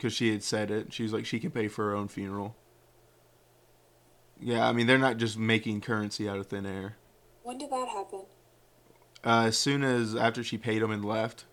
[0.00, 0.94] because she had said it.
[0.94, 2.56] She was like, she can pay for her own funeral.
[4.40, 6.96] Yeah, I mean, they're not just making currency out of thin air.
[7.42, 8.22] When did that happen?
[9.22, 11.44] Uh, as soon as after she paid him and left,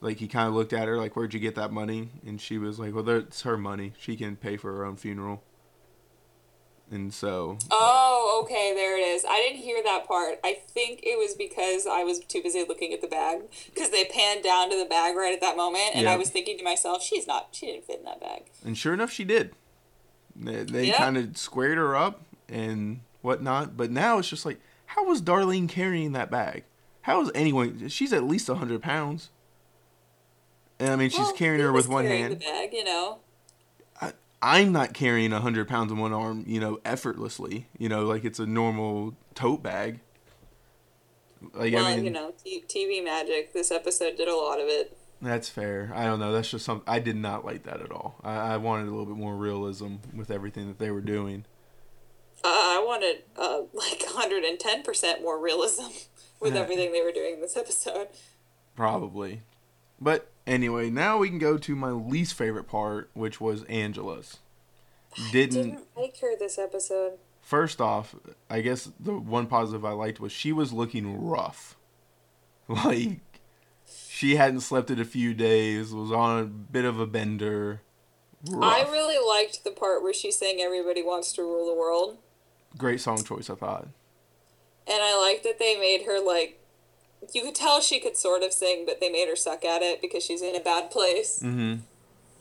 [0.00, 2.58] like he kind of looked at her like, "Where'd you get that money?" And she
[2.58, 3.92] was like, "Well, that's her money.
[3.96, 5.44] She can pay for her own funeral."
[6.90, 8.11] And so, Oh,
[8.42, 9.24] okay, there it is.
[9.28, 10.38] I didn't hear that part.
[10.44, 13.42] I think it was because I was too busy looking at the bag
[13.74, 16.58] because they panned down to the bag right at that moment, and I was thinking
[16.58, 17.48] to myself, "She's not.
[17.52, 19.54] She didn't fit in that bag." and sure enough, she did.
[20.34, 20.96] They, they Yeah.
[20.96, 23.76] kind of squared her up and whatnot.
[23.76, 26.64] But now it's just like, how was Darlene carrying that bag?
[27.02, 27.88] How is anyone?
[27.88, 29.30] She's at least hundred pounds.
[30.78, 32.34] And I mean, she's Well, carrying her with one carrying hand.
[32.40, 33.18] The bag, you know.
[34.42, 37.68] I'm not carrying hundred pounds in one arm, you know, effortlessly.
[37.78, 40.00] You know, like it's a normal tote bag.
[41.54, 43.52] Like well, I mean, you know, TV magic.
[43.52, 44.96] This episode did a lot of it.
[45.20, 45.92] that's fair.
[45.94, 46.32] I don't know.
[46.32, 48.16] That's just something I did not like that at all.
[48.22, 51.44] I, I wanted a little bit more realism with everything that they were doing.
[52.44, 55.84] Uh, I wanted uh, like 110% more realism
[56.40, 58.08] with everything they were doing in this episode.
[58.74, 59.42] Probably.
[60.00, 64.38] But anyway, now we can go to my least favorite part, which was Angela's.
[65.30, 67.18] Didn't Didn't like her this episode.
[67.42, 68.14] first off,
[68.48, 71.76] I guess the one positive I liked was she was looking rough.
[72.68, 73.20] Like
[74.08, 77.82] she hadn't slept in a few days, was on a bit of a bender.
[78.48, 78.64] Rough.
[78.64, 82.18] I really liked the part where she's saying everybody wants to rule the world.
[82.78, 83.88] Great song choice, I thought.
[84.86, 86.60] And I like that they made her like
[87.32, 90.00] you could tell she could sort of sing, but they made her suck at it
[90.02, 91.40] because she's in a bad place.
[91.42, 91.80] Mm-hmm.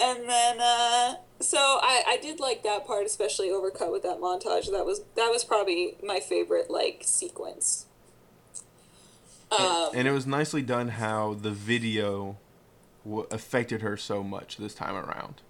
[0.04, 4.72] And then uh so I, I did like that part, especially overcut with that montage.
[4.72, 7.86] That was that was probably my favorite like sequence.
[9.52, 12.38] Um, and it was nicely done how the video
[13.04, 15.42] w- affected her so much this time around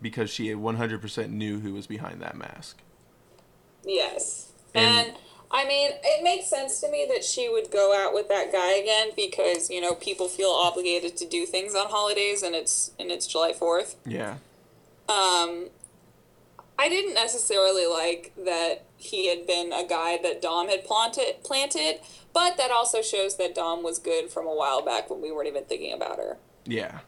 [0.00, 2.78] because she had 100% knew who was behind that mask.
[3.84, 4.52] Yes.
[4.74, 5.16] And- And,
[5.54, 8.72] I mean, it makes sense to me that she would go out with that guy
[8.72, 13.12] again because, you know, people feel obligated to do things on holidays and it's and
[13.12, 13.94] it's July 4th.
[14.04, 14.38] Yeah.
[15.08, 15.68] Um
[16.76, 22.00] I didn't necessarily like that he had been a guy that Dom had planted planted,
[22.32, 25.46] but that also shows that Dom was good from a while back when we weren't
[25.46, 26.36] even thinking about her.
[26.64, 27.00] Yeah.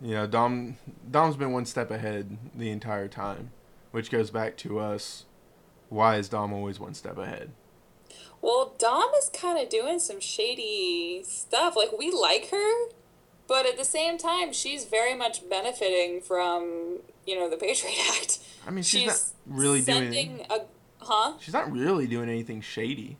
[0.00, 0.76] You know, Dom
[1.10, 3.50] Dom's been one step ahead the entire time,
[3.90, 5.24] which goes back to us
[5.88, 7.50] why is Dom always one step ahead?
[8.40, 11.74] Well, Dom is kind of doing some shady stuff.
[11.76, 12.88] Like we like her,
[13.46, 18.38] but at the same time, she's very much benefiting from you know the Patriot Act.
[18.66, 20.60] I mean, she's, not really doing a
[21.00, 21.34] huh.
[21.40, 23.16] She's not really doing anything shady.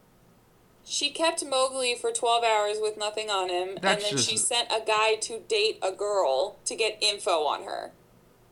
[0.85, 4.37] She kept Mobley for twelve hours with nothing on him, That's and then just- she
[4.37, 7.93] sent a guy to date a girl to get info on her.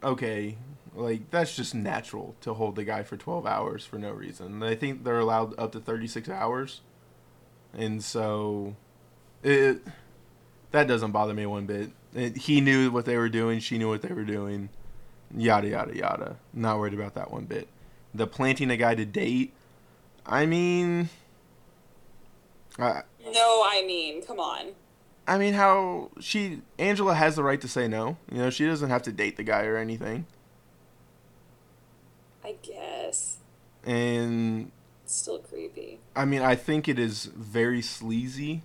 [0.02, 0.58] Okay,
[0.96, 4.62] Like that's just natural to hold the guy for 12 hours for no reason.
[4.62, 6.80] I think they're allowed up to 36 hours.
[7.74, 8.74] And so
[9.42, 9.82] it
[10.70, 11.90] that doesn't bother me one bit.
[12.14, 14.70] It, he knew what they were doing, she knew what they were doing.
[15.36, 16.36] Yada yada yada.
[16.54, 17.68] Not worried about that one bit.
[18.14, 19.52] The planting a guy to date,
[20.24, 21.10] I mean
[22.78, 24.72] I, No, I mean, come on.
[25.28, 28.16] I mean, how she Angela has the right to say no.
[28.32, 30.24] You know, she doesn't have to date the guy or anything.
[32.46, 33.38] I guess.
[33.84, 34.70] And
[35.04, 35.98] It's still creepy.
[36.14, 38.62] I mean, I think it is very sleazy,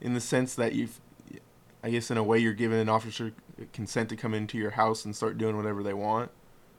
[0.00, 1.00] in the sense that you've,
[1.82, 3.32] I guess, in a way, you're giving an officer
[3.72, 6.30] consent to come into your house and start doing whatever they want.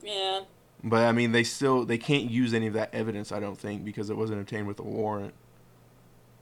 [0.02, 0.42] Yeah.
[0.84, 3.32] But I mean, they still they can't use any of that evidence.
[3.32, 5.34] I don't think because it wasn't obtained with a warrant.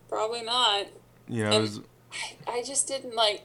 [0.10, 0.88] Probably not.
[1.28, 1.82] You know, was-
[2.48, 3.44] I, I just didn't like.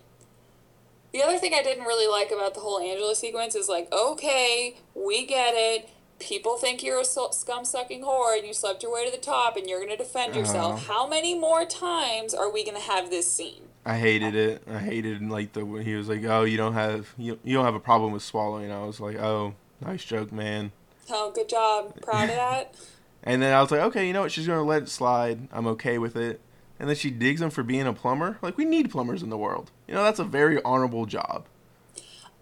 [1.12, 4.76] The other thing I didn't really like about the whole Angela sequence is like, okay,
[4.94, 5.88] we get it.
[6.18, 9.56] People think you're a scum sucking whore and you slept your way to the top
[9.56, 10.74] and you're going to defend yourself.
[10.74, 10.92] Uh-huh.
[10.92, 13.62] How many more times are we going to have this scene?
[13.84, 14.62] I hated it.
[14.68, 17.64] I hated like the when he was like, "Oh, you don't have you, you don't
[17.64, 20.72] have a problem with swallowing." I was like, "Oh, nice joke, man."
[21.08, 22.00] Oh, good job.
[22.02, 22.74] Proud of that.
[23.22, 24.32] And then I was like, okay, you know what?
[24.32, 25.48] She's gonna let it slide.
[25.52, 26.40] I'm okay with it.
[26.78, 28.38] And then she digs him for being a plumber.
[28.42, 29.70] Like we need plumbers in the world.
[29.86, 31.46] You know, that's a very honorable job.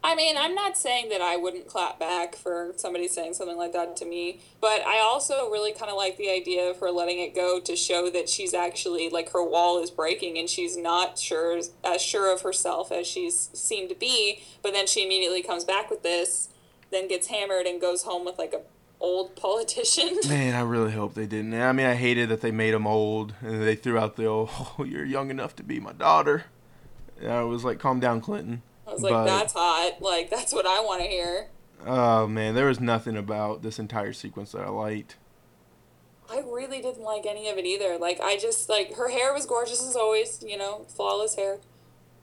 [0.05, 3.73] I mean, I'm not saying that I wouldn't clap back for somebody saying something like
[3.73, 7.21] that to me, but I also really kind of like the idea of her letting
[7.21, 11.19] it go to show that she's actually like her wall is breaking and she's not
[11.19, 15.65] sure as sure of herself as she's seemed to be, but then she immediately comes
[15.65, 16.51] back with this,
[16.91, 18.61] then gets hammered and goes home with like a
[19.01, 20.19] old politician.
[20.29, 21.55] Man, I really hope they didn't.
[21.55, 24.51] I mean, I hated that they made him old and they threw out the old,
[24.53, 26.45] "Oh, you're young enough to be my daughter."
[27.19, 28.63] And I was like, calm down, Clinton.
[28.87, 30.01] I was like, But- that's hot.
[30.01, 31.49] Like that's what I want to hear.
[31.87, 35.17] Oh man, there was nothing about this entire sequence that I liked.
[36.31, 37.99] I really didn't like any of it either.
[37.99, 41.59] Like I just like her hair was gorgeous as always, you know, flawless hair.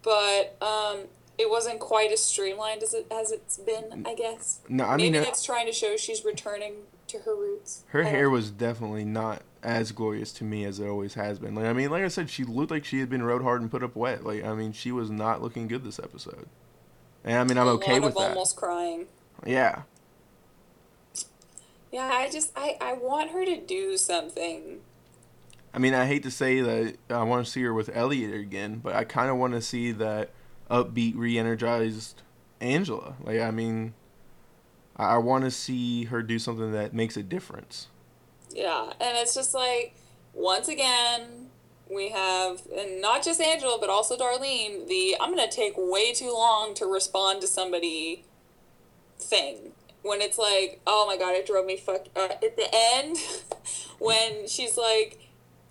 [0.02, 1.06] But um
[1.38, 4.60] it wasn't quite as streamlined as it as it's been, I guess.
[4.68, 6.74] No, I mean, uh, it's trying to show she's returning
[7.08, 7.84] to her roots.
[7.90, 8.30] her hair know.
[8.32, 11.56] was definitely not as glorious to me as it always has been.
[11.56, 13.70] Like I mean, like I said, she looked like she had been rode hard and
[13.70, 14.26] put up wet.
[14.26, 16.48] Like I mean, she was not looking good this episode.
[17.24, 18.30] And I mean, I'm a okay with of that.
[18.30, 19.06] almost crying.
[19.46, 19.84] Yeah.
[21.92, 24.80] Yeah, I just I, I want her to do something.
[25.74, 28.80] I mean, I hate to say that I want to see her with Elliot again,
[28.84, 30.32] but I kind of want to see that
[30.70, 32.22] upbeat, re-energized
[32.60, 33.16] Angela.
[33.24, 33.94] Like, I mean,
[34.98, 37.88] I, I want to see her do something that makes a difference.
[38.56, 39.96] Yeah, and it's just like
[40.34, 41.48] once again
[41.94, 46.32] we have and not just Angela but also Darlene the I'm gonna take way too
[46.32, 48.24] long to respond to somebody
[49.20, 49.74] thing.
[50.04, 53.18] When it's like oh my god it drove me fuck uh, at the end
[54.00, 55.20] when she's like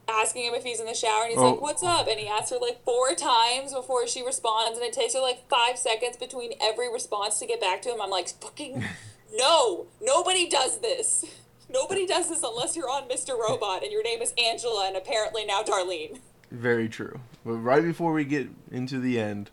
[0.09, 1.53] asking him if he's in the shower and he's Oh.
[1.53, 2.07] like what's up?
[2.09, 5.49] And he asks her like four times before she responds and it takes her like
[5.49, 8.01] five seconds between every response to get back to him.
[8.03, 8.85] I'm like fucking
[9.35, 9.87] no.
[10.03, 11.25] Nobody does this
[11.73, 13.39] nobody does this unless you're on Mr.
[13.39, 16.19] Robot and your name is Angela and apparently now Darlene
[16.51, 17.21] Very true.
[17.45, 19.51] But right before we get into the end,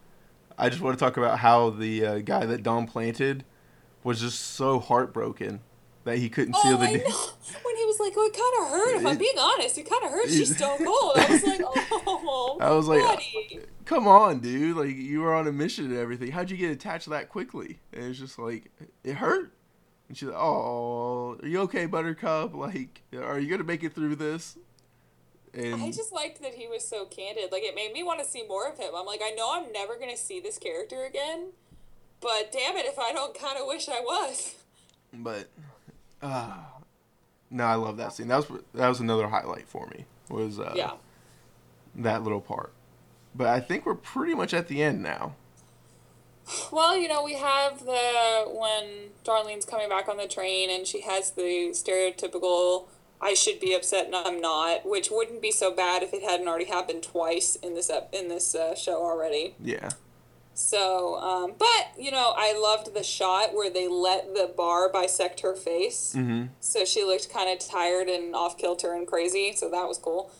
[0.58, 3.46] I just want to talk about how the uh, guy that Dom planted
[4.04, 5.60] was just so heartbroken
[6.06, 7.10] that he couldn't seal oh the I deal.
[7.10, 7.16] know
[7.64, 10.04] when he was like oh it kind of hurt if I'm being honest it kind
[10.06, 13.60] of hurt she's stone cold I was like oh I was like, buddy.
[13.84, 14.76] Come on, dude!
[14.76, 16.32] Like you were on a mission and everything.
[16.32, 17.80] How'd you get attached that quickly?
[17.94, 18.70] And it's just like
[19.06, 19.54] it hurt.
[20.08, 22.54] And she's like, "Oh, are you okay, Buttercup?
[22.54, 24.58] Like, are you gonna make it through this?"
[25.54, 27.52] And I just liked that he was so candid.
[27.52, 28.92] Like it made me want to see more of him.
[28.96, 31.52] I'm like, I know I'm never gonna see this character again,
[32.22, 34.56] but damn it, if I don't kind of wish I was.
[35.14, 35.48] but,
[36.22, 36.58] uh,
[37.50, 38.28] no, I love that scene.
[38.28, 40.06] That was that was another highlight for me.
[40.30, 40.94] Was uh, yeah.
[41.96, 42.74] that little part.
[43.34, 45.36] But I think we're pretty much at the end now.
[46.72, 51.02] Well, you know, we have the when Darlene's coming back on the train and she
[51.02, 52.88] has the stereotypical
[53.22, 56.48] I should be upset and I'm not, which wouldn't be so bad if it hadn't
[56.48, 59.56] already happened twice in this ep- in this uh, show already.
[59.60, 59.90] Yeah.
[60.54, 65.42] So, um, but you know, I loved the shot where they let the bar bisect
[65.42, 66.14] her face.
[66.16, 66.48] Mm-hmm.
[66.60, 69.54] So she looked kind of tired and off kilter and crazy.
[69.56, 70.32] So that was cool.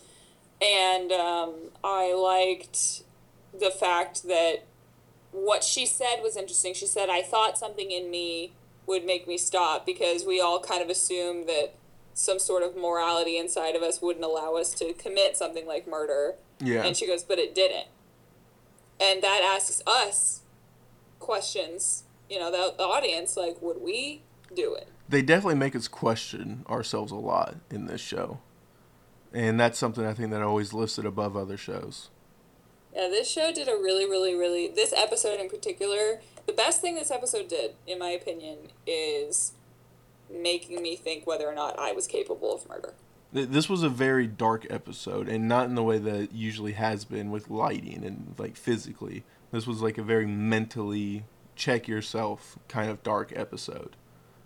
[0.60, 3.02] And um, I liked
[3.58, 4.64] the fact that
[5.32, 6.74] what she said was interesting.
[6.74, 8.52] She said, I thought something in me
[8.86, 11.74] would make me stop because we all kind of assume that
[12.14, 16.34] some sort of morality inside of us wouldn't allow us to commit something like murder.
[16.60, 16.84] Yeah.
[16.84, 17.86] And she goes, but it didn't.
[19.00, 20.40] And that asks us
[21.20, 24.22] questions, you know, the, the audience, like, would we
[24.54, 24.88] do it.
[25.08, 28.40] They definitely make us question ourselves a lot in this show.
[29.32, 32.10] And that's something I think that I always listed above other shows.
[32.94, 34.68] Yeah, this show did a really, really, really.
[34.68, 39.52] This episode in particular, the best thing this episode did, in my opinion, is
[40.30, 42.94] making me think whether or not I was capable of murder.
[43.32, 47.04] This was a very dark episode, and not in the way that it usually has
[47.04, 49.22] been with lighting and like physically.
[49.52, 51.24] This was like a very mentally
[51.54, 53.96] check yourself kind of dark episode.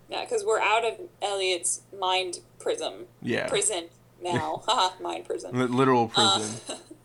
[0.09, 3.07] Yeah, because we're out of Elliot's mind prism.
[3.22, 3.47] Yeah.
[3.49, 3.84] Prison
[4.20, 4.62] now.
[4.66, 5.57] Haha, mind prison.
[5.57, 6.76] Li- Literal Uh, prison.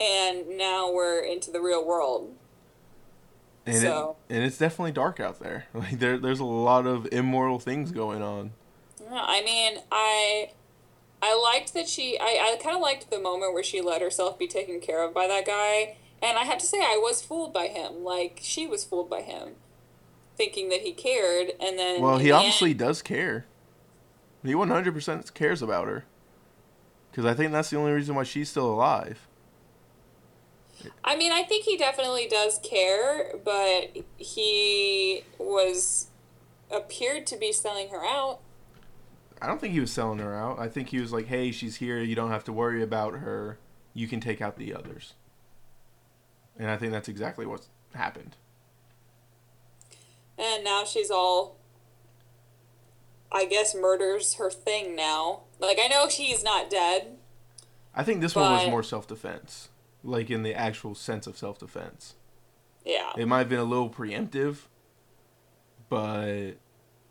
[0.00, 2.34] and now we're into the real world.
[3.66, 5.66] and, so- it, and it's definitely dark out there.
[5.74, 8.52] Like there, there's a lot of immoral things going on.
[9.02, 10.50] Yeah, I mean, I
[11.22, 14.38] I liked that she I, I kind of liked the moment where she let herself
[14.38, 15.96] be taken care of by that guy.
[16.22, 18.02] And I have to say I was fooled by him.
[18.04, 19.50] Like she was fooled by him.
[20.36, 23.46] Thinking that he cared and then Well, he the obviously end- does care.
[24.42, 26.04] He 100% cares about her.
[27.10, 29.26] Because I think that's the only reason why she's still alive.
[31.04, 36.08] I mean, I think he definitely does care, but he was
[36.70, 38.40] appeared to be selling her out.
[39.40, 40.58] I don't think he was selling her out.
[40.58, 41.98] I think he was like, hey, she's here.
[42.00, 43.58] You don't have to worry about her.
[43.92, 45.14] You can take out the others.
[46.58, 48.36] And I think that's exactly what's happened.
[50.38, 51.56] And now she's all
[53.34, 55.40] I guess murders her thing now.
[55.58, 57.16] Like I know he's not dead.
[57.94, 59.68] I think this one was more self defense.
[60.04, 62.14] Like in the actual sense of self defense.
[62.84, 63.12] Yeah.
[63.16, 64.58] It might have been a little preemptive,
[65.88, 66.52] but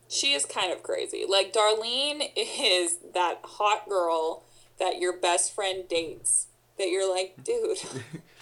[0.07, 1.25] She is kind of crazy.
[1.27, 4.43] Like Darlene is that hot girl
[4.79, 6.47] that your best friend dates.
[6.77, 7.77] That you're like, dude,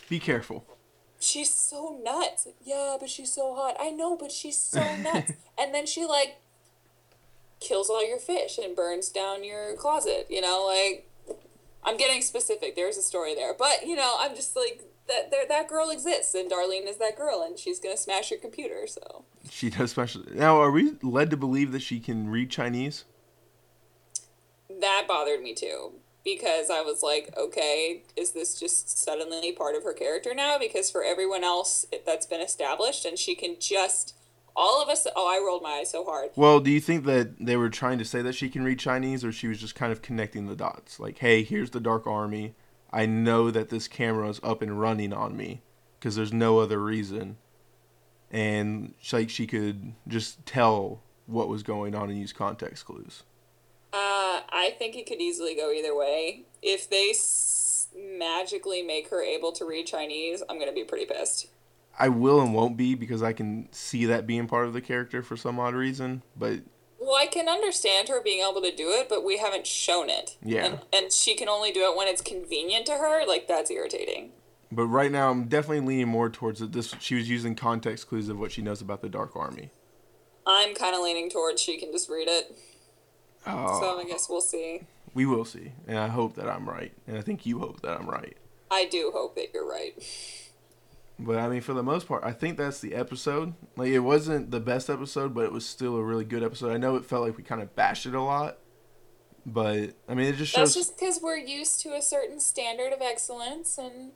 [0.10, 0.66] be careful.
[1.20, 2.48] she's so nuts.
[2.64, 3.76] Yeah, but she's so hot.
[3.80, 5.32] I know, but she's so nuts.
[5.58, 6.40] and then she like
[7.60, 10.28] kills all your fish and burns down your closet.
[10.30, 11.10] You know, like
[11.84, 12.76] I'm getting specific.
[12.76, 15.32] There's a story there, but you know, I'm just like that.
[15.32, 18.86] There, that girl exists, and Darlene is that girl, and she's gonna smash your computer.
[18.88, 20.24] So She does special.
[20.34, 23.06] Now, are we led to believe that she can read Chinese?
[24.80, 25.92] that bothered me too
[26.24, 30.58] because I was like, okay, is this just suddenly part of her character now?
[30.60, 34.14] Because for everyone else, it, that's been established, and she can just
[34.56, 35.08] all of us.
[35.16, 36.30] Oh, I rolled my eyes so hard.
[36.36, 39.24] Well, do you think that they were trying to say that she can read Chinese,
[39.24, 41.00] or she was just kind of connecting the dots?
[41.00, 42.56] Like, hey, here's the Dark Army.
[42.92, 45.62] I know that this camera is up and running on me
[46.00, 47.38] because there's no other reason.
[48.30, 53.24] And she, like she could just tell what was going on and use context clues.
[53.94, 56.44] Uh, I think it could easily go either way.
[56.62, 61.48] If they s- magically make her able to read Chinese, I'm gonna be pretty pissed.
[62.00, 65.22] I will and won't be because I can see that being part of the character
[65.22, 66.24] for some odd reason.
[66.36, 66.62] But
[67.00, 70.38] Well, I can understand her being able to do it, but we haven't shown it.
[70.44, 70.66] Yeah.
[70.66, 73.26] And, and she can only do it when it's convenient to her.
[73.28, 74.32] Like that's irritating.
[74.72, 76.72] but right now I'm definitely leaning more towards it.
[76.72, 79.70] This she was using context clues of what she knows about the Dark Army.
[80.48, 82.58] I'm kind of leaning towards she can just read it.
[83.46, 83.80] Oh.
[83.80, 84.82] So I guess we'll see.
[85.14, 88.00] We will see, and I hope that I'm right, and I think you hope that
[88.00, 88.38] I'm right.
[88.72, 89.94] I do hope that you're right.
[91.24, 93.54] But I mean, for the most part, I think that's the episode.
[93.76, 96.72] Like, it wasn't the best episode, but it was still a really good episode.
[96.72, 98.58] I know it felt like we kind of bashed it a lot,
[99.46, 100.74] but I mean, it just shows.
[100.74, 104.14] That's just because we're used to a certain standard of excellence, and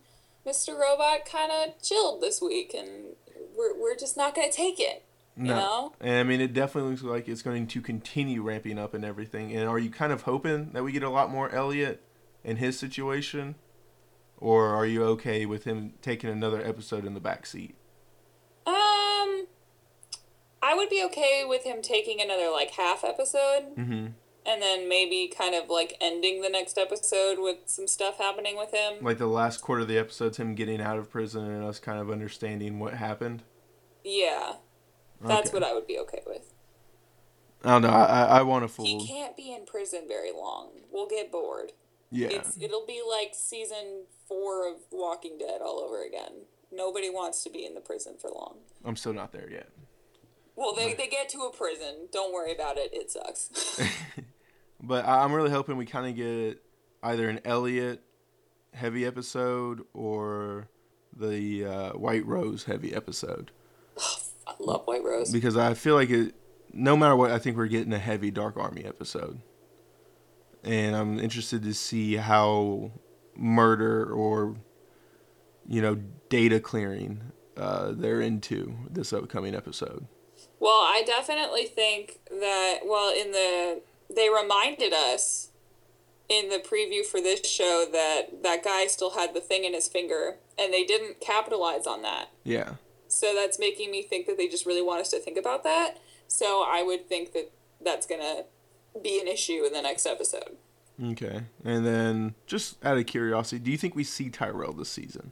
[0.47, 0.77] Mr.
[0.79, 3.15] Robot kind of chilled this week, and
[3.55, 5.05] we're, we're just not going to take it.
[5.35, 5.55] no.
[5.55, 5.93] know?
[6.01, 9.55] And I mean, it definitely looks like it's going to continue ramping up and everything.
[9.55, 12.01] And are you kind of hoping that we get a lot more Elliot
[12.43, 13.55] in his situation?
[14.37, 17.75] Or are you okay with him taking another episode in the back seat?
[18.67, 19.47] Um,
[20.61, 24.07] I would be okay with him taking another like half episode, Mm-hmm.
[24.45, 28.71] and then maybe kind of like ending the next episode with some stuff happening with
[28.73, 28.95] him.
[29.01, 31.99] Like the last quarter of the episode's him getting out of prison and us kind
[31.99, 33.43] of understanding what happened.
[34.03, 34.53] Yeah,
[35.21, 35.57] that's Okay.
[35.59, 36.51] what I would be okay with.
[37.63, 37.89] I don't know.
[37.89, 38.85] I, I, I want a full.
[38.85, 40.69] He can't be in prison very long.
[40.91, 41.71] We'll get bored.
[42.15, 42.27] Yeah.
[42.29, 46.45] It's it'll be like season four of Walking Dead all over again.
[46.71, 48.57] Nobody wants to be in the prison for long.
[48.83, 49.69] I'm still not there yet.
[50.55, 52.07] Well, they, they get to a prison.
[52.11, 52.91] Don't worry about it.
[52.93, 53.79] It sucks.
[54.81, 56.61] But I'm really hoping we kind of get
[57.01, 58.01] either an Elliot
[58.73, 60.67] heavy episode or
[61.15, 63.51] the uh, White Rose heavy episode.
[64.47, 65.31] I love White Rose.
[65.31, 66.35] Because I feel like it,
[66.71, 69.41] no matter what, I think we're getting a heavy Dark Army episode.
[70.65, 72.91] And I'm interested to see how
[73.37, 74.55] murder or,
[75.67, 75.95] you know,
[76.29, 80.07] data clearing uh, they're into this upcoming episode.
[80.59, 83.81] Well, I definitely think that well in the
[84.13, 85.49] they reminded us
[86.27, 89.87] in the preview for this show that that guy still had the thing in his
[89.87, 92.29] finger and they didn't capitalize on that.
[92.43, 92.73] Yeah.
[93.07, 95.97] So that's making me think that they just really want us to think about that.
[96.27, 97.51] So I would think that
[97.83, 98.45] that's going to
[99.01, 100.57] be an issue in the next episode.
[101.03, 101.41] Okay.
[101.63, 105.31] And then, just out of curiosity, do you think we see Tyrell this season?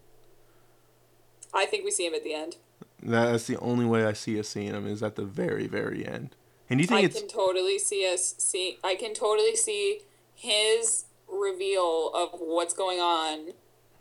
[1.54, 2.58] I think we see him at the end.
[3.02, 6.36] That's the only way I see us seeing him is at the very, very end.
[6.70, 8.80] And do you think I it's can totally see us see.
[8.84, 10.02] I can totally see
[10.34, 13.54] his reveal of what's going on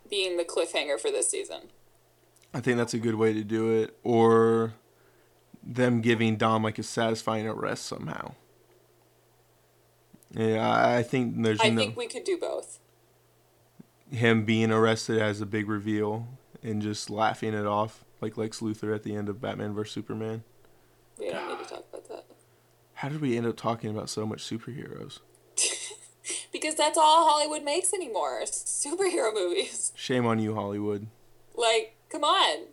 [0.09, 1.69] being the cliffhanger for this season.
[2.53, 4.73] I think that's a good way to do it, or
[5.63, 8.35] them giving Dom like a satisfying arrest somehow.
[10.33, 12.79] Yeah, I I think there's I no think we could do both.
[14.11, 16.27] him being arrested as a big reveal
[16.61, 20.43] and just laughing it off like Lex Luthor at the end of Batman vs Superman.
[21.19, 22.25] We don't need to talk about that.
[22.95, 25.19] How did we end up talking about so much superheroes?
[26.53, 29.91] Because that's all Hollywood makes anymore superhero movies.
[29.95, 31.07] Shame on you, Hollywood.
[31.55, 32.67] Like, come on.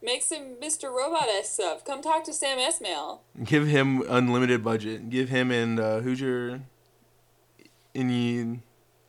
[0.00, 0.94] Make some Mr.
[0.94, 1.84] Robot S stuff.
[1.84, 3.20] Come talk to Sam Esmail.
[3.42, 5.10] Give him unlimited budget.
[5.10, 6.60] Give him and uh, who's your
[7.94, 8.62] in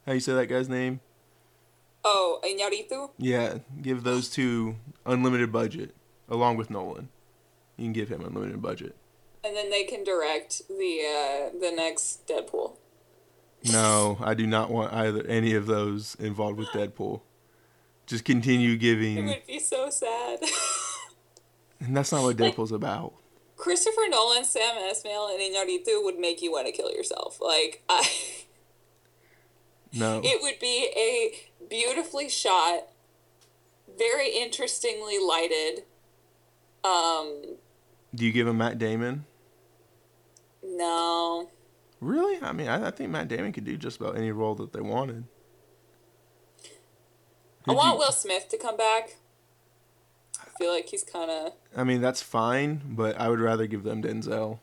[0.05, 1.01] how you say that guy's name?
[2.03, 3.11] Oh, Iñárritu?
[3.17, 5.93] Yeah, give those two unlimited budget
[6.27, 7.09] along with Nolan.
[7.77, 8.95] You can give him unlimited budget.
[9.43, 12.77] And then they can direct the uh, the next Deadpool.
[13.71, 17.21] No, I do not want either any of those involved with Deadpool.
[18.09, 19.19] Just continue giving.
[19.19, 20.39] It would be so sad.
[21.79, 23.13] and that's not what Like- Deadpool's about.
[23.55, 27.39] Christopher Nolan, Sam Esmail, and Iñárritu would make you want to kill yourself.
[27.41, 28.09] Like, I,
[29.93, 32.87] No, it would be a beautifully shot,
[33.97, 35.83] very interestingly lighted.
[36.85, 37.57] Um,
[38.15, 39.25] do you give him Matt Damon?
[40.63, 41.49] no,
[41.99, 42.41] Really?
[42.41, 44.79] I mean, I, I think Matt Damon could do just about any role that they
[44.81, 45.25] wanted.
[47.69, 49.15] I want you- Will Smith to come back.
[50.41, 53.83] I feel like he's kind of I mean, that's fine, but I would rather give
[53.83, 54.59] them Denzel.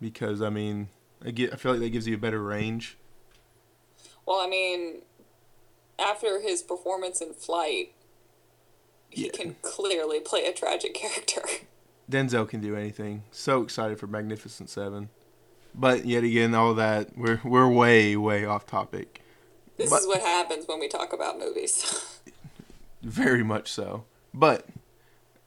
[0.00, 0.88] Because I mean,
[1.24, 2.96] I get I feel like that gives you a better range.
[4.26, 4.40] well.
[4.40, 5.02] I mean,
[5.98, 7.92] after his performance in Flight,
[9.10, 9.32] he Yeah.
[9.32, 11.42] can clearly play a tragic character.
[12.10, 13.22] Denzel can do anything.
[13.30, 15.08] So excited for Magnificent Seven.
[15.74, 19.21] But yet again, all that we're we're way way off topic.
[19.76, 22.18] This But- is what happens when we talk about movies.
[23.02, 24.04] Very much so.
[24.32, 24.66] But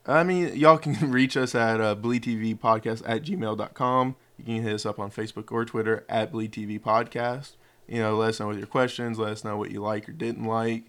[0.06, 4.16] I mean, y'all can reach us at uh, bleedtv podcast at gmail.com.
[4.38, 7.54] You can hit us up on Facebook or Twitter at Bleed TV Podcast.
[7.88, 9.18] You know, let us know with your questions.
[9.18, 10.84] Let us know what you like or didn't like.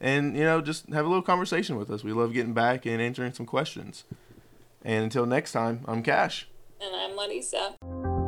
[0.00, 2.04] And, you know, just have a little conversation with us.
[2.04, 4.04] We love getting back and answering some questions.
[4.84, 6.46] And until next time, I'm Cash.
[6.80, 8.21] and I'm Larissa.